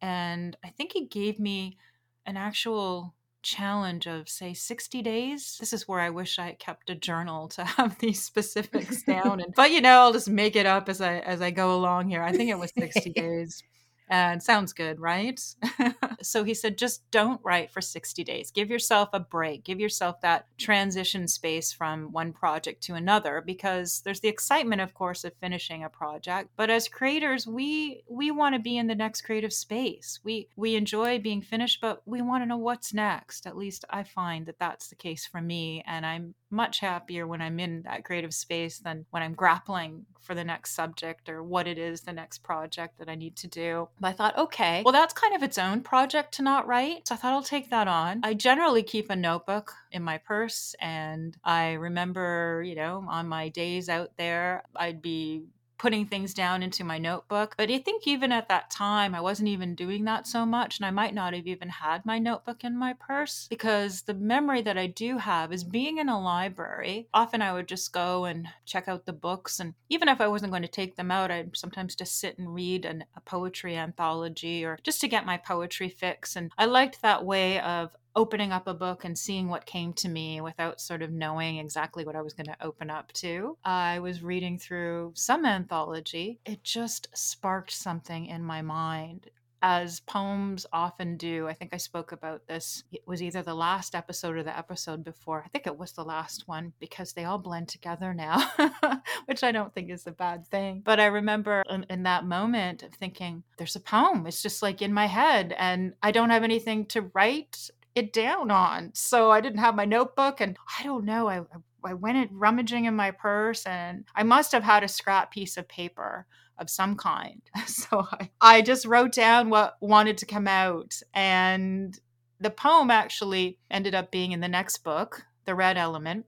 And 0.01 0.58
I 0.62 0.72
think 0.72 0.91
he 0.91 1.05
gave 1.05 1.39
me 1.39 1.77
an 2.25 2.36
actual 2.36 3.13
challenge 3.44 4.08
of 4.08 4.27
say 4.27 4.55
60 4.55 5.03
days 5.03 5.58
this 5.60 5.72
is 5.72 5.88
where 5.88 6.00
i 6.00 6.10
wish 6.10 6.39
i 6.39 6.53
kept 6.53 6.89
a 6.89 6.96
journal 6.96 7.48
to 7.48 7.63
have 7.77 7.96
these 8.00 8.20
specifics 8.20 9.03
down 9.03 9.39
and 9.39 9.53
but 9.53 9.70
you 9.70 9.82
know 9.82 10.00
i'll 10.00 10.12
just 10.12 10.27
make 10.27 10.55
it 10.55 10.65
up 10.65 10.89
as 10.89 11.00
i 11.00 11.20
as 11.20 11.44
i 11.44 11.51
go 11.51 11.75
along 11.75 12.10
here 12.10 12.24
i 12.24 12.32
think 12.32 12.50
it 12.50 12.58
was 12.58 12.74
60 12.75 13.12
days 13.15 13.62
and 14.07 14.41
sounds 14.41 14.74
good, 14.74 15.00
right? 15.00 15.39
so 16.21 16.43
he 16.43 16.53
said, 16.53 16.77
just 16.77 17.09
don't 17.12 17.41
write 17.43 17.71
for 17.71 17.81
60 17.81 18.24
days. 18.24 18.51
Give 18.51 18.69
yourself 18.69 19.09
a 19.13 19.19
break. 19.19 19.63
Give 19.63 19.79
yourself 19.79 20.21
that 20.21 20.47
transition 20.57 21.27
space 21.27 21.71
from 21.71 22.12
one 22.12 22.31
project 22.31 22.83
to 22.83 22.93
another 22.93 23.41
because 23.45 24.01
there's 24.01 24.19
the 24.19 24.27
excitement, 24.27 24.81
of 24.81 24.93
course, 24.93 25.24
of 25.24 25.33
finishing 25.41 25.83
a 25.83 25.89
project. 25.89 26.50
But 26.55 26.69
as 26.69 26.88
creators, 26.88 27.47
we 27.47 28.03
we 28.07 28.31
want 28.31 28.55
to 28.55 28.59
be 28.59 28.77
in 28.77 28.88
the 28.88 28.95
next 28.95 29.21
creative 29.21 29.53
space. 29.53 30.19
We 30.24 30.50
we 30.55 30.75
enjoy 30.75 31.19
being 31.19 31.41
finished, 31.41 31.81
but 31.81 32.01
we 32.05 32.21
want 32.21 32.43
to 32.43 32.47
know 32.47 32.57
what's 32.57 32.93
next. 32.93 33.47
At 33.47 33.57
least 33.57 33.85
I 33.89 34.03
find 34.03 34.45
that 34.45 34.59
that's 34.59 34.88
the 34.88 34.95
case 34.95 35.25
for 35.25 35.41
me, 35.41 35.83
and 35.88 36.05
I'm 36.05 36.35
much 36.50 36.79
happier 36.79 37.27
when 37.27 37.41
I'm 37.41 37.59
in 37.59 37.83
that 37.83 38.05
creative 38.05 38.33
space 38.33 38.79
than 38.79 39.05
when 39.09 39.24
I'm 39.24 39.33
grappling 39.33 40.05
for 40.25 40.36
the 40.36 40.44
next 40.44 40.72
subject 40.72 41.29
or 41.29 41.44
what 41.44 41.67
it 41.67 41.77
is 41.77 42.01
the 42.01 42.13
next 42.13 42.44
project 42.44 42.98
that 43.00 43.08
I 43.10 43.15
need 43.15 43.36
to 43.38 43.48
do. 43.48 43.88
But 44.00 44.08
I 44.10 44.13
thought, 44.13 44.38
okay, 44.38 44.82
well, 44.84 44.91
that's 44.91 45.13
kind 45.13 45.36
of 45.36 45.44
its 45.44 45.58
own 45.58 45.82
project 45.82 46.34
to 46.36 46.41
not 46.41 46.67
write. 46.67 47.08
So 47.08 47.15
I 47.15 47.17
thought 47.17 47.34
I'll 47.34 47.44
take 47.44 47.70
that 47.70 47.88
on. 47.88 48.22
I 48.24 48.34
generally 48.34 48.84
keep 48.84 49.10
a 49.10 49.15
notebook 49.15 49.74
in 49.91 50.03
my 50.03 50.17
purse. 50.17 50.75
And 50.82 51.38
I 51.44 51.74
remember, 51.74 52.63
you 52.65 52.75
know, 52.75 53.05
on 53.08 53.27
my 53.27 53.50
days 53.50 53.89
out 53.89 54.12
there, 54.17 54.63
I'd 54.75 55.01
be 55.01 55.44
putting 55.77 56.05
things 56.05 56.34
down 56.34 56.63
into 56.63 56.84
my 56.84 56.98
notebook. 56.98 57.55
But 57.58 57.70
I 57.70 57.79
think 57.79 58.08
even 58.08 58.32
at 58.32 58.50
that 58.50 58.70
time, 58.70 59.13
I 59.13 59.22
wasn't 59.22 59.50
even 59.50 59.75
doing 59.75 60.05
that 60.05 60.27
so 60.27 60.46
much. 60.46 60.79
And 60.79 60.86
I 60.86 60.91
might 60.91 61.13
not 61.13 61.34
have 61.34 61.48
even 61.48 61.70
had 61.70 62.05
my 62.05 62.20
notebook 62.20 62.63
in 62.63 62.77
my 62.77 62.94
purse 62.94 63.48
because 63.50 64.01
the 64.01 64.13
memory 64.13 64.62
that 64.62 64.77
I 64.77 64.88
do 64.88 65.17
have 65.17 65.51
is 65.51 65.63
being 65.63 65.98
in 65.98 66.10
a 66.10 66.22
library. 66.22 67.08
Often 67.13 67.41
I 67.41 67.53
would 67.53 67.67
just 67.67 67.94
go 67.94 68.25
and 68.25 68.48
check 68.65 68.88
out 68.88 69.05
the 69.05 69.13
books. 69.13 69.60
And 69.60 69.74
even 69.89 70.10
if 70.10 70.22
I 70.22 70.27
wasn't 70.27 70.51
going 70.51 70.63
to 70.63 70.67
take 70.67 70.96
them 70.96 71.12
out, 71.12 71.32
I'd 71.32 71.55
sometimes 71.55 71.96
just 71.96 72.20
sit 72.20 72.38
and 72.38 72.53
read 72.53 72.86
an, 72.86 73.05
a 73.15 73.22
poetry 73.22 73.75
anthology 73.75 74.63
or 74.63 74.79
just 74.84 75.01
to 75.01 75.08
get 75.08 75.25
my 75.25 75.38
poetry 75.38 75.89
fix. 75.89 76.36
And 76.36 76.51
I 76.58 76.65
liked 76.65 77.01
that 77.01 77.25
way 77.25 77.60
of 77.60 77.91
opening 78.15 78.51
up 78.51 78.67
a 78.67 78.74
book 78.74 79.03
and 79.03 79.17
seeing 79.17 79.50
what 79.50 79.65
came 79.65 79.93
to 79.93 80.10
me 80.10 80.41
without 80.41 80.79
sort 80.79 81.01
of 81.01 81.12
knowing 81.12 81.57
exactly 81.57 82.05
what 82.05 82.15
I 82.15 82.22
was 82.22 82.34
going 82.34 82.48
to 82.48 82.65
open 82.65 82.89
up 82.89 83.12
to. 83.13 83.57
I 83.63 84.00
was 84.00 84.24
reading 84.24 84.57
through 84.57 85.12
some 85.15 85.45
anthology. 85.45 86.39
It 86.45 86.63
just 86.63 87.07
sparked 87.13 87.72
something 87.72 88.27
in 88.27 88.43
my 88.43 88.62
mind. 88.62 89.29
As 89.67 90.00
poems 90.01 90.67
often 90.72 91.17
do, 91.17 91.48
I 91.48 91.53
think 91.53 91.74
I 91.74 91.77
spoke 91.77 92.12
about 92.12 92.45
this. 92.48 92.84
It 92.91 93.01
was 93.07 93.24
either 93.24 93.41
the 93.41 93.55
last 93.55 93.95
episode 93.95 94.36
or 94.36 94.43
the 94.43 94.55
episode 94.55 95.03
before. 95.03 95.41
I 95.43 95.48
think 95.48 95.65
it 95.65 95.77
was 95.77 95.93
the 95.93 96.03
last 96.03 96.43
one 96.48 96.74
because 96.79 97.13
they 97.13 97.24
all 97.24 97.39
blend 97.39 97.69
together 97.69 98.13
now, 98.13 98.48
which 99.25 99.43
I 99.43 99.51
don't 99.51 99.74
think 99.74 99.89
is 99.89 100.05
a 100.05 100.12
bad 100.12 100.45
thing. 100.45 100.84
But 100.86 101.00
I 101.00 101.07
remember 101.07 101.63
in, 101.67 101.84
in 101.89 102.03
that 102.03 102.25
moment 102.25 102.84
of 102.84 102.93
thinking, 102.93 103.43
there's 103.57 103.75
a 103.75 103.79
poem. 103.79 104.27
It's 104.27 104.43
just 104.43 104.62
like 104.62 104.84
in 104.84 104.93
my 104.93 105.07
head, 105.07 105.55
and 105.57 105.93
I 106.03 106.12
don't 106.12 106.29
have 106.29 106.43
anything 106.43 106.86
to 106.88 107.10
write 107.15 107.72
it 107.96 108.14
down 108.14 108.52
on. 108.52 108.92
So 108.94 109.32
I 109.32 109.42
didn't 109.42 109.60
have 109.60 109.75
my 109.75 109.86
notebook 109.86 110.42
and 110.42 110.58
I 110.80 110.84
don't 110.84 111.06
know. 111.06 111.28
I 111.28 111.42
I 111.86 111.94
went 111.94 112.18
in 112.18 112.38
rummaging 112.38 112.86
in 112.86 112.96
my 112.96 113.12
purse 113.12 113.66
and 113.66 114.06
I 114.16 114.24
must 114.24 114.52
have 114.52 114.64
had 114.64 114.84
a 114.84 114.88
scrap 114.88 115.32
piece 115.32 115.56
of 115.56 115.68
paper 115.68 116.25
of 116.58 116.70
some 116.70 116.96
kind. 116.96 117.42
So 117.68 118.08
I, 118.12 118.30
I 118.42 118.62
just 118.62 118.86
wrote 118.86 119.12
down 119.12 119.50
what 119.50 119.75
wanted 119.82 120.18
to 120.20 120.25
come 120.25 120.48
out. 120.48 121.00
And 121.14 121.98
the 122.40 122.50
poem 122.50 122.90
actually 122.90 123.60
ended 123.70 123.94
up 123.94 124.12
being 124.12 124.32
in 124.32 124.40
the 124.40 124.48
next 124.48 124.80
book, 124.84 125.24
The 125.46 125.56
Red 125.56 125.78
Element. 125.78 126.25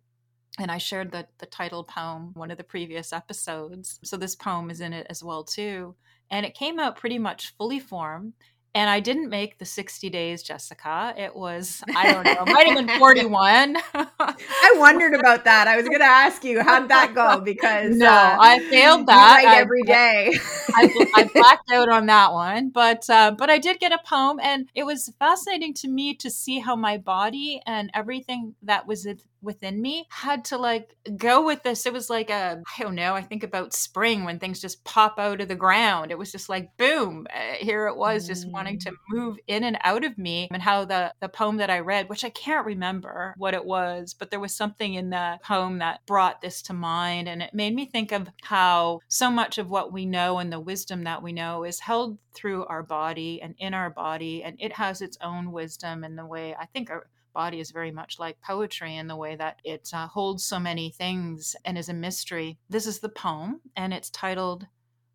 And 0.59 0.71
I 0.71 0.77
shared 0.77 1.11
the, 1.11 1.27
the 1.39 1.45
title 1.45 1.83
poem 1.83 2.31
one 2.33 2.51
of 2.51 2.57
the 2.57 2.63
previous 2.63 3.13
episodes. 3.13 3.99
So 4.03 4.17
this 4.17 4.35
poem 4.35 4.69
is 4.69 4.81
in 4.81 4.93
it 4.93 5.07
as 5.09 5.23
well 5.23 5.43
too. 5.43 5.95
And 6.29 6.45
it 6.45 6.53
came 6.53 6.79
out 6.79 6.97
pretty 6.97 7.19
much 7.19 7.55
fully 7.57 7.79
formed 7.79 8.33
and 8.77 8.91
I 8.91 8.99
didn't 8.99 9.29
make 9.29 9.57
the 9.57 9.65
60 9.65 10.07
days, 10.11 10.43
Jessica. 10.43 11.11
It 11.17 11.35
was, 11.35 11.83
I 11.95 12.13
don't 12.13 12.23
know, 12.25 12.45
might 12.53 12.67
have 12.67 12.77
been 12.77 12.99
41. 12.99 13.75
I 14.19 14.73
wondered 14.77 15.15
about 15.15 15.45
that. 15.45 15.67
I 15.67 15.77
was 15.77 15.87
going 15.87 15.99
to 15.99 16.05
ask 16.05 16.43
you, 16.43 16.61
how'd 16.61 16.87
that 16.89 17.15
go? 17.15 17.41
Because 17.41 17.97
no, 17.97 18.07
uh, 18.07 18.37
I 18.39 18.59
failed 18.69 19.07
that. 19.07 19.43
I- 19.47 19.57
every 19.57 19.81
day. 19.81 20.31
I, 20.75 21.09
I 21.15 21.23
blacked 21.33 21.71
out 21.71 21.89
on 21.89 22.05
that 22.05 22.33
one, 22.33 22.69
but 22.69 23.09
uh, 23.09 23.31
but 23.31 23.49
I 23.49 23.57
did 23.57 23.79
get 23.79 23.91
a 23.91 23.97
poem, 24.05 24.39
and 24.43 24.69
it 24.75 24.83
was 24.83 25.11
fascinating 25.17 25.73
to 25.75 25.87
me 25.87 26.13
to 26.13 26.29
see 26.29 26.59
how 26.59 26.75
my 26.75 26.97
body 26.97 27.61
and 27.65 27.89
everything 27.95 28.53
that 28.61 28.85
was 28.85 29.07
it- 29.07 29.23
within 29.41 29.81
me 29.81 30.05
had 30.09 30.45
to 30.45 30.57
like 30.57 30.95
go 31.15 31.45
with 31.45 31.63
this. 31.63 31.85
It 31.85 31.93
was 31.93 32.09
like 32.09 32.29
a 32.29 32.61
I 32.77 32.83
don't 32.83 32.95
know. 32.95 33.13
I 33.13 33.21
think 33.21 33.43
about 33.43 33.73
spring 33.73 34.23
when 34.23 34.39
things 34.39 34.61
just 34.61 34.83
pop 34.83 35.19
out 35.19 35.41
of 35.41 35.47
the 35.47 35.55
ground. 35.55 36.11
It 36.11 36.17
was 36.17 36.31
just 36.31 36.49
like 36.49 36.75
boom, 36.77 37.27
uh, 37.33 37.55
here 37.59 37.87
it 37.87 37.97
was, 37.97 38.27
just 38.27 38.49
wanting 38.49 38.79
to 38.79 38.91
move 39.09 39.37
in 39.47 39.63
and 39.63 39.77
out 39.83 40.03
of 40.03 40.17
me. 40.17 40.47
And 40.51 40.61
how 40.61 40.85
the 40.85 41.13
the 41.19 41.29
poem 41.29 41.57
that 41.57 41.69
I 41.69 41.79
read, 41.79 42.09
which 42.09 42.23
I 42.23 42.29
can't 42.29 42.65
remember 42.65 43.33
what 43.37 43.53
it 43.53 43.65
was, 43.65 44.13
but 44.13 44.31
there 44.31 44.39
was 44.39 44.55
something 44.55 44.93
in 44.93 45.09
the 45.09 45.39
poem 45.43 45.79
that 45.79 46.05
brought 46.05 46.41
this 46.41 46.61
to 46.63 46.73
mind, 46.73 47.27
and 47.27 47.41
it 47.41 47.53
made 47.53 47.75
me 47.75 47.85
think 47.85 48.11
of 48.11 48.29
how 48.43 48.99
so 49.07 49.29
much 49.29 49.57
of 49.57 49.69
what 49.69 49.93
we 49.93 50.05
know 50.05 50.39
and 50.39 50.51
the 50.51 50.59
wisdom 50.59 51.03
that 51.03 51.21
we 51.21 51.31
know 51.31 51.63
is 51.63 51.79
held 51.79 52.17
through 52.33 52.65
our 52.65 52.83
body 52.83 53.41
and 53.41 53.55
in 53.57 53.73
our 53.73 53.89
body, 53.89 54.43
and 54.43 54.55
it 54.59 54.73
has 54.73 55.01
its 55.01 55.17
own 55.21 55.51
wisdom 55.51 56.03
in 56.03 56.15
the 56.15 56.25
way 56.25 56.55
I 56.55 56.65
think 56.65 56.89
our 56.89 57.07
body 57.37 57.59
is 57.59 57.69
very 57.69 57.91
much 57.91 58.17
like 58.17 58.41
poetry 58.41 58.95
in 58.95 59.05
the 59.05 59.15
way 59.15 59.35
that 59.35 59.61
it 59.63 59.87
uh, 59.93 60.07
holds 60.07 60.43
so 60.43 60.59
many 60.59 60.89
things 60.89 61.55
and 61.63 61.77
is 61.77 61.87
a 61.87 61.93
mystery. 61.93 62.57
This 62.67 62.87
is 62.87 62.97
the 62.97 63.09
poem, 63.09 63.61
and 63.75 63.93
it's 63.93 64.09
titled 64.09 64.65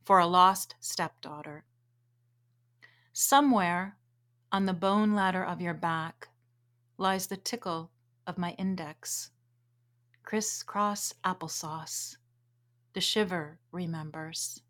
For 0.05 0.21
a 0.21 0.27
Lost 0.29 0.77
Stepdaughter. 0.79 1.65
Somewhere 3.13 3.97
on 4.53 4.67
the 4.67 4.73
bone 4.73 5.17
ladder 5.17 5.45
of 5.45 5.61
your 5.61 5.75
back 5.75 6.29
lies 6.97 7.27
the 7.27 7.37
tickle 7.37 7.91
of 8.25 8.39
my 8.39 8.53
index. 8.53 9.33
Crisscross 10.23 11.13
applesauce. 11.25 12.19
The 12.93 13.01
shiver 13.01 13.59
remembers. 13.73 14.63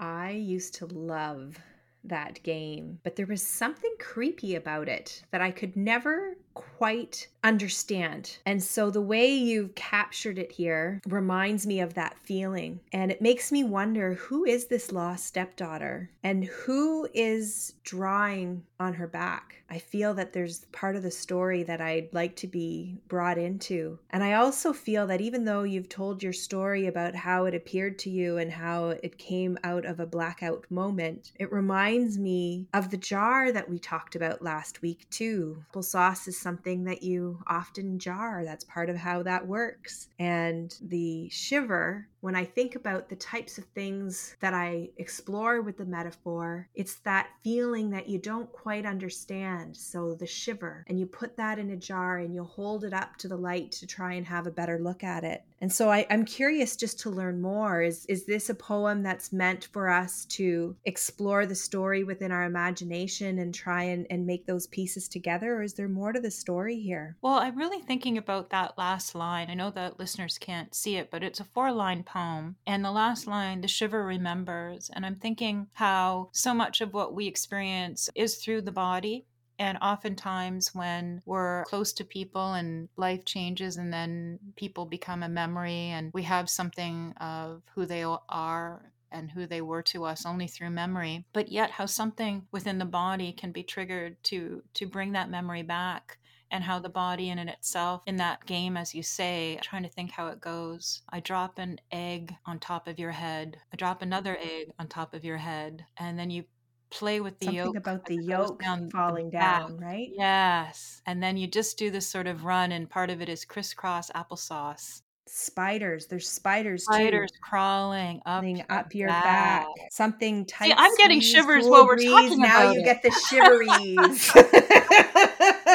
I 0.00 0.30
used 0.30 0.74
to 0.74 0.86
love 0.86 1.56
that 2.04 2.42
game, 2.42 2.98
but 3.02 3.16
there 3.16 3.26
was 3.26 3.42
something 3.42 3.92
creepy 3.98 4.54
about 4.54 4.88
it 4.88 5.22
that 5.30 5.40
I 5.40 5.50
could 5.50 5.76
never 5.76 6.36
quite 6.54 7.28
understand. 7.44 8.38
And 8.46 8.62
so 8.62 8.90
the 8.90 9.00
way 9.00 9.32
you've 9.32 9.74
captured 9.74 10.38
it 10.38 10.52
here 10.52 11.00
reminds 11.06 11.66
me 11.66 11.80
of 11.80 11.94
that 11.94 12.18
feeling. 12.18 12.80
And 12.92 13.10
it 13.10 13.22
makes 13.22 13.50
me 13.50 13.64
wonder 13.64 14.14
who 14.14 14.44
is 14.44 14.66
this 14.66 14.92
lost 14.92 15.26
stepdaughter 15.26 16.10
and 16.22 16.44
who 16.44 17.08
is 17.14 17.74
drawing 17.84 18.62
on 18.78 18.94
her 18.94 19.06
back? 19.06 19.56
I 19.70 19.78
feel 19.78 20.12
that 20.14 20.32
there's 20.32 20.66
part 20.66 20.96
of 20.96 21.02
the 21.02 21.10
story 21.10 21.62
that 21.62 21.80
I'd 21.80 22.12
like 22.12 22.36
to 22.36 22.46
be 22.46 22.98
brought 23.08 23.38
into. 23.38 23.98
And 24.10 24.22
I 24.22 24.34
also 24.34 24.72
feel 24.72 25.06
that 25.06 25.20
even 25.20 25.44
though 25.44 25.62
you've 25.62 25.88
told 25.88 26.22
your 26.22 26.32
story 26.32 26.86
about 26.86 27.14
how 27.14 27.46
it 27.46 27.54
appeared 27.54 27.98
to 28.00 28.10
you 28.10 28.36
and 28.36 28.52
how 28.52 28.90
it 28.90 29.18
came 29.18 29.58
out 29.64 29.86
of 29.86 29.98
a 29.98 30.06
blackout 30.06 30.66
moment, 30.70 31.32
it 31.36 31.50
reminds 31.50 32.18
me 32.18 32.66
of 32.74 32.90
the 32.90 32.96
jar 32.98 33.50
that 33.50 33.68
we 33.68 33.78
talked 33.78 34.14
about 34.14 34.42
last 34.42 34.82
week, 34.82 35.08
too. 35.10 35.64
Applesauce 35.72 36.28
is 36.28 36.38
something 36.38 36.84
that 36.84 37.02
you 37.02 37.31
often 37.46 37.98
jar. 37.98 38.44
That's 38.44 38.64
part 38.64 38.90
of 38.90 38.96
how 38.96 39.22
that 39.22 39.46
works. 39.46 40.08
And 40.18 40.74
the 40.82 41.28
shiver, 41.30 42.08
when 42.22 42.36
I 42.36 42.44
think 42.44 42.76
about 42.76 43.08
the 43.08 43.16
types 43.16 43.58
of 43.58 43.64
things 43.64 44.36
that 44.38 44.54
I 44.54 44.90
explore 44.96 45.60
with 45.60 45.76
the 45.76 45.84
metaphor, 45.84 46.68
it's 46.72 46.94
that 47.00 47.28
feeling 47.42 47.90
that 47.90 48.08
you 48.08 48.20
don't 48.20 48.50
quite 48.52 48.86
understand. 48.86 49.76
So 49.76 50.14
the 50.14 50.26
shiver, 50.26 50.84
and 50.88 51.00
you 51.00 51.06
put 51.06 51.36
that 51.36 51.58
in 51.58 51.70
a 51.70 51.76
jar 51.76 52.18
and 52.18 52.32
you 52.32 52.44
hold 52.44 52.84
it 52.84 52.92
up 52.92 53.16
to 53.18 53.28
the 53.28 53.36
light 53.36 53.72
to 53.72 53.88
try 53.88 54.12
and 54.12 54.24
have 54.24 54.46
a 54.46 54.52
better 54.52 54.78
look 54.78 55.02
at 55.02 55.24
it. 55.24 55.42
And 55.60 55.72
so 55.72 55.90
I, 55.90 56.06
I'm 56.10 56.24
curious 56.24 56.76
just 56.76 56.98
to 57.00 57.10
learn 57.10 57.40
more. 57.40 57.82
Is 57.82 58.04
is 58.06 58.24
this 58.24 58.50
a 58.50 58.54
poem 58.54 59.02
that's 59.02 59.32
meant 59.32 59.68
for 59.72 59.88
us 59.88 60.24
to 60.26 60.76
explore 60.84 61.46
the 61.46 61.54
story 61.54 62.02
within 62.02 62.32
our 62.32 62.44
imagination 62.44 63.38
and 63.38 63.54
try 63.54 63.84
and, 63.84 64.06
and 64.10 64.26
make 64.26 64.46
those 64.46 64.66
pieces 64.68 65.08
together? 65.08 65.54
Or 65.54 65.62
is 65.62 65.74
there 65.74 65.88
more 65.88 66.12
to 66.12 66.20
the 66.20 66.32
story 66.32 66.80
here? 66.80 67.16
Well, 67.22 67.34
I'm 67.34 67.56
really 67.56 67.80
thinking 67.80 68.18
about 68.18 68.50
that 68.50 68.76
last 68.76 69.14
line. 69.14 69.50
I 69.50 69.54
know 69.54 69.70
that 69.70 70.00
listeners 70.00 70.36
can't 70.36 70.74
see 70.74 70.96
it, 70.96 71.12
but 71.12 71.22
it's 71.22 71.38
a 71.38 71.44
four 71.44 71.70
line 71.72 72.02
poem. 72.12 72.56
And 72.66 72.84
the 72.84 72.90
last 72.90 73.26
line, 73.26 73.60
the 73.60 73.68
shiver 73.68 74.04
remembers. 74.04 74.90
And 74.94 75.06
I'm 75.06 75.16
thinking 75.16 75.68
how 75.72 76.28
so 76.32 76.52
much 76.52 76.80
of 76.80 76.92
what 76.92 77.14
we 77.14 77.26
experience 77.26 78.08
is 78.14 78.36
through 78.36 78.62
the 78.62 78.72
body. 78.72 79.24
And 79.58 79.78
oftentimes, 79.80 80.74
when 80.74 81.22
we're 81.24 81.64
close 81.64 81.92
to 81.94 82.04
people 82.04 82.54
and 82.54 82.88
life 82.96 83.24
changes, 83.24 83.76
and 83.76 83.92
then 83.92 84.38
people 84.56 84.86
become 84.86 85.22
a 85.22 85.28
memory, 85.28 85.90
and 85.90 86.10
we 86.12 86.24
have 86.24 86.50
something 86.50 87.12
of 87.20 87.62
who 87.74 87.86
they 87.86 88.02
are 88.02 88.92
and 89.12 89.30
who 89.30 89.46
they 89.46 89.60
were 89.60 89.82
to 89.82 90.04
us 90.04 90.26
only 90.26 90.48
through 90.48 90.70
memory, 90.70 91.24
but 91.32 91.52
yet 91.52 91.70
how 91.70 91.86
something 91.86 92.46
within 92.50 92.78
the 92.78 92.84
body 92.84 93.32
can 93.32 93.52
be 93.52 93.62
triggered 93.62 94.16
to 94.24 94.62
to 94.74 94.86
bring 94.86 95.12
that 95.12 95.30
memory 95.30 95.62
back 95.62 96.18
and 96.52 96.62
how 96.62 96.78
the 96.78 96.88
body 96.88 97.30
in 97.30 97.38
and 97.38 97.50
itself 97.50 98.02
in 98.06 98.16
that 98.16 98.44
game 98.46 98.76
as 98.76 98.94
you 98.94 99.02
say 99.02 99.58
trying 99.62 99.82
to 99.82 99.88
think 99.88 100.10
how 100.12 100.28
it 100.28 100.40
goes 100.40 101.02
i 101.10 101.18
drop 101.18 101.58
an 101.58 101.80
egg 101.90 102.32
on 102.46 102.58
top 102.60 102.86
of 102.86 102.98
your 102.98 103.10
head 103.10 103.56
i 103.72 103.76
drop 103.76 104.02
another 104.02 104.36
egg 104.40 104.70
on 104.78 104.86
top 104.86 105.14
of 105.14 105.24
your 105.24 105.38
head 105.38 105.84
and 105.96 106.16
then 106.18 106.30
you 106.30 106.44
play 106.90 107.20
with 107.20 107.38
the 107.40 107.46
Something 107.46 107.64
yolk 107.64 107.76
about 107.76 108.04
the 108.04 108.18
as 108.18 108.24
it 108.24 108.28
goes 108.28 108.48
yolk 108.48 108.62
down 108.62 108.90
falling 108.90 109.30
back. 109.30 109.60
down, 109.62 109.78
right? 109.78 110.10
yes 110.14 111.00
and 111.06 111.22
then 111.22 111.36
you 111.38 111.46
just 111.46 111.78
do 111.78 111.90
this 111.90 112.06
sort 112.06 112.26
of 112.26 112.44
run 112.44 112.70
and 112.70 112.88
part 112.90 113.08
of 113.10 113.20
it 113.22 113.28
is 113.30 113.44
crisscross 113.44 114.10
applesauce 114.10 115.00
Spiders. 115.34 116.06
There's 116.08 116.28
spiders 116.28 116.84
spiders 116.84 117.30
too. 117.30 117.38
crawling 117.42 118.20
up, 118.26 118.44
your 118.44 118.66
up 118.68 118.94
your 118.94 119.08
back. 119.08 119.64
Something 119.90 120.44
tight. 120.44 120.66
See, 120.66 120.74
I'm 120.76 120.94
getting 120.96 121.20
shivers 121.20 121.64
while 121.64 121.86
we're 121.86 121.94
breeze. 121.96 122.10
talking 122.10 122.38
Now 122.40 122.64
about 122.64 122.74
you 122.74 122.80
it. 122.80 122.84
get 122.84 123.02
the 123.02 123.10
shiveries. 123.30 124.30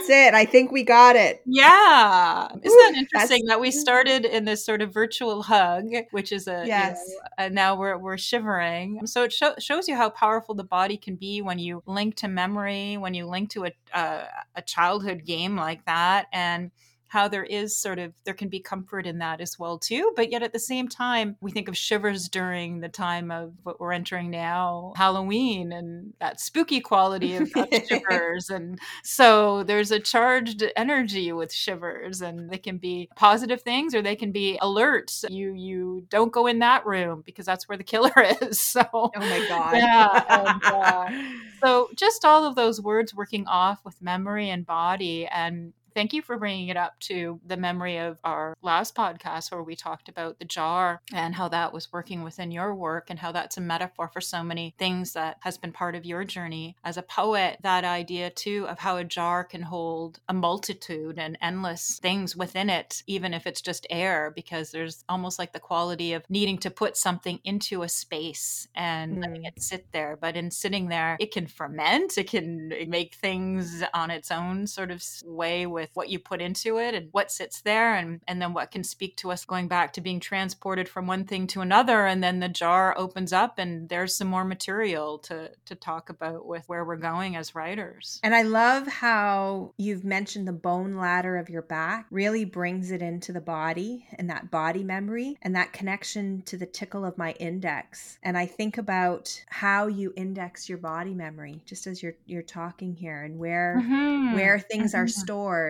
That's 0.06 0.28
it. 0.28 0.34
I 0.34 0.44
think 0.44 0.70
we 0.72 0.82
got 0.84 1.16
it. 1.16 1.42
Yeah. 1.46 2.48
Isn't 2.48 2.62
Woo, 2.64 2.70
that 2.92 2.94
interesting 2.96 3.46
that 3.46 3.60
we 3.60 3.70
started 3.70 4.24
in 4.24 4.44
this 4.44 4.64
sort 4.64 4.82
of 4.82 4.92
virtual 4.92 5.42
hug, 5.42 5.86
which 6.10 6.32
is 6.32 6.46
a, 6.48 6.62
you 6.62 6.68
Yes. 6.68 6.96
know, 7.08 7.28
and 7.38 7.54
now 7.54 7.76
we're, 7.76 7.96
we're 7.98 8.18
shivering. 8.18 9.06
So 9.06 9.24
it 9.24 9.32
sho- 9.32 9.54
shows 9.58 9.88
you 9.88 9.96
how 9.96 10.10
powerful 10.10 10.54
the 10.54 10.64
body 10.64 10.96
can 10.96 11.16
be 11.16 11.42
when 11.42 11.58
you 11.58 11.82
link 11.86 12.16
to 12.16 12.28
memory, 12.28 12.96
when 12.96 13.14
you 13.14 13.26
link 13.26 13.50
to 13.50 13.66
a, 13.66 13.72
a, 13.94 14.22
a 14.56 14.62
childhood 14.62 15.24
game 15.24 15.56
like 15.56 15.84
that. 15.86 16.26
And 16.32 16.70
how 17.16 17.28
there 17.28 17.44
is 17.44 17.76
sort 17.76 17.98
of 17.98 18.12
there 18.24 18.34
can 18.34 18.48
be 18.48 18.60
comfort 18.60 19.06
in 19.06 19.18
that 19.18 19.40
as 19.40 19.58
well 19.58 19.78
too 19.78 20.12
but 20.16 20.30
yet 20.30 20.42
at 20.42 20.52
the 20.52 20.58
same 20.58 20.88
time 20.88 21.36
we 21.40 21.50
think 21.50 21.68
of 21.68 21.76
shivers 21.76 22.28
during 22.28 22.80
the 22.80 22.88
time 22.88 23.30
of 23.30 23.52
what 23.62 23.80
we're 23.80 23.92
entering 23.92 24.30
now 24.30 24.92
halloween 24.96 25.72
and 25.72 26.12
that 26.20 26.40
spooky 26.40 26.80
quality 26.80 27.36
of, 27.36 27.50
of 27.54 27.68
shivers. 27.88 28.50
And 28.50 28.78
so 29.02 29.62
there's 29.62 29.90
a 29.90 30.00
charged 30.00 30.64
energy 30.76 31.32
with 31.32 31.52
shivers 31.52 32.22
and 32.22 32.50
they 32.50 32.58
can 32.58 32.78
be 32.78 33.08
positive 33.16 33.62
things 33.62 33.94
or 33.94 34.02
they 34.02 34.16
can 34.16 34.32
be 34.32 34.58
alerts. 34.62 35.28
You 35.28 35.52
you 35.52 36.06
don't 36.08 36.32
go 36.32 36.46
in 36.46 36.60
that 36.60 36.86
room 36.86 37.22
because 37.24 37.46
that's 37.46 37.68
where 37.68 37.78
the 37.78 37.84
killer 37.84 38.12
is. 38.42 38.60
So 38.60 38.82
Oh 38.92 39.10
my 39.14 39.46
god. 39.48 39.76
Yeah, 39.76 40.24
and, 40.28 40.64
uh, 40.64 41.10
so 41.62 41.88
just 41.94 42.24
all 42.24 42.44
of 42.44 42.54
those 42.54 42.80
words 42.80 43.14
working 43.14 43.46
off 43.46 43.84
with 43.84 44.00
memory 44.00 44.50
and 44.50 44.66
body 44.66 45.26
and 45.26 45.72
thank 45.96 46.12
you 46.12 46.20
for 46.20 46.36
bringing 46.36 46.68
it 46.68 46.76
up 46.76 46.92
to 47.00 47.40
the 47.46 47.56
memory 47.56 47.96
of 47.96 48.18
our 48.22 48.54
last 48.60 48.94
podcast 48.94 49.50
where 49.50 49.62
we 49.62 49.74
talked 49.74 50.10
about 50.10 50.38
the 50.38 50.44
jar 50.44 51.00
and 51.14 51.34
how 51.34 51.48
that 51.48 51.72
was 51.72 51.90
working 51.90 52.22
within 52.22 52.50
your 52.50 52.74
work 52.74 53.06
and 53.08 53.18
how 53.18 53.32
that's 53.32 53.56
a 53.56 53.60
metaphor 53.62 54.06
for 54.12 54.20
so 54.20 54.44
many 54.44 54.74
things 54.78 55.14
that 55.14 55.38
has 55.40 55.56
been 55.56 55.72
part 55.72 55.94
of 55.94 56.04
your 56.04 56.22
journey 56.22 56.76
as 56.84 56.98
a 56.98 57.02
poet 57.02 57.56
that 57.62 57.82
idea 57.82 58.28
too 58.28 58.66
of 58.68 58.78
how 58.78 58.98
a 58.98 59.04
jar 59.04 59.42
can 59.42 59.62
hold 59.62 60.20
a 60.28 60.34
multitude 60.34 61.18
and 61.18 61.38
endless 61.40 61.98
things 62.02 62.36
within 62.36 62.68
it 62.68 63.02
even 63.06 63.32
if 63.32 63.46
it's 63.46 63.62
just 63.62 63.86
air 63.88 64.30
because 64.36 64.70
there's 64.72 65.02
almost 65.08 65.38
like 65.38 65.54
the 65.54 65.58
quality 65.58 66.12
of 66.12 66.28
needing 66.28 66.58
to 66.58 66.70
put 66.70 66.94
something 66.94 67.40
into 67.42 67.82
a 67.82 67.88
space 67.88 68.68
and 68.74 69.18
letting 69.22 69.42
Mm. 69.44 69.48
it 69.48 69.62
sit 69.62 69.86
there 69.92 70.18
but 70.20 70.36
in 70.36 70.50
sitting 70.50 70.88
there 70.88 71.16
it 71.18 71.32
can 71.32 71.46
ferment 71.46 72.18
it 72.18 72.28
can 72.28 72.68
make 72.88 73.14
things 73.14 73.82
on 73.94 74.10
its 74.10 74.30
own 74.30 74.66
sort 74.66 74.90
of 74.90 75.02
way 75.24 75.64
with 75.66 75.85
what 75.94 76.08
you 76.08 76.18
put 76.18 76.40
into 76.40 76.78
it 76.78 76.94
and 76.94 77.08
what 77.12 77.30
sits 77.30 77.60
there 77.62 77.94
and 77.94 78.20
and 78.28 78.40
then 78.40 78.52
what 78.52 78.70
can 78.70 78.84
speak 78.84 79.16
to 79.16 79.30
us 79.30 79.44
going 79.44 79.68
back 79.68 79.92
to 79.92 80.00
being 80.00 80.20
transported 80.20 80.88
from 80.88 81.06
one 81.06 81.24
thing 81.24 81.46
to 81.46 81.60
another 81.60 82.06
and 82.06 82.22
then 82.22 82.40
the 82.40 82.48
jar 82.48 82.94
opens 82.96 83.32
up 83.32 83.58
and 83.58 83.88
there's 83.88 84.14
some 84.14 84.28
more 84.28 84.44
material 84.44 85.18
to 85.18 85.50
to 85.64 85.74
talk 85.74 86.08
about 86.10 86.46
with 86.46 86.64
where 86.68 86.84
we're 86.84 86.96
going 86.96 87.36
as 87.36 87.54
writers 87.54 88.20
And 88.22 88.34
I 88.34 88.42
love 88.42 88.86
how 88.86 89.72
you've 89.76 90.04
mentioned 90.04 90.46
the 90.48 90.52
bone 90.52 90.96
ladder 90.96 91.36
of 91.36 91.48
your 91.48 91.62
back 91.62 92.06
really 92.10 92.44
brings 92.44 92.90
it 92.90 93.02
into 93.02 93.32
the 93.32 93.40
body 93.40 94.06
and 94.18 94.30
that 94.30 94.50
body 94.50 94.82
memory 94.84 95.36
and 95.42 95.54
that 95.56 95.72
connection 95.72 96.42
to 96.46 96.56
the 96.56 96.66
tickle 96.66 97.04
of 97.04 97.18
my 97.18 97.32
index. 97.32 98.18
And 98.22 98.36
I 98.36 98.46
think 98.46 98.78
about 98.78 99.42
how 99.48 99.86
you 99.86 100.12
index 100.16 100.68
your 100.68 100.78
body 100.78 101.14
memory 101.14 101.62
just 101.66 101.86
as 101.86 102.02
you're 102.02 102.14
you're 102.26 102.42
talking 102.42 102.94
here 102.94 103.22
and 103.22 103.38
where 103.38 103.82
Mhm. 103.82 104.34
where 104.34 104.58
things 104.58 104.94
are 104.94 105.04
Mhm. 105.06 105.10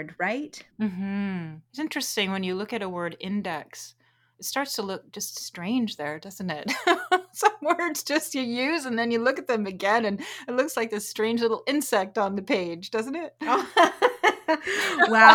Stored, 0.07 0.15
right? 0.19 0.63
Mm-hmm. 0.81 1.57
It's 1.71 1.79
interesting 1.79 2.31
when 2.31 2.45
you 2.45 2.55
look 2.55 2.73
at 2.73 2.83
a 2.83 2.89
word 2.89 3.17
index. 3.21 3.95
It 4.39 4.45
starts 4.45 4.75
to 4.75 4.83
look 4.83 5.13
just 5.13 5.39
strange 5.39 5.97
there, 5.97 6.19
doesn't 6.19 6.51
it? 6.51 6.71
Some 7.33 7.53
words 7.63 8.03
just 8.03 8.35
you 8.35 8.43
use 8.43 8.85
and 8.85 8.99
then 8.99 9.11
you 9.11 9.19
look 9.19 9.39
at 9.39 9.47
them 9.47 9.67
again 9.67 10.05
and 10.05 10.21
it 10.47 10.53
looks 10.53 10.77
like 10.77 10.91
this 10.91 11.09
strange 11.09 11.41
little 11.41 11.63
insect 11.67 12.19
on 12.19 12.37
the 12.37 12.43
page, 12.43 12.91
doesn't 12.91 13.17
it? 13.17 13.35
well, 14.49 14.59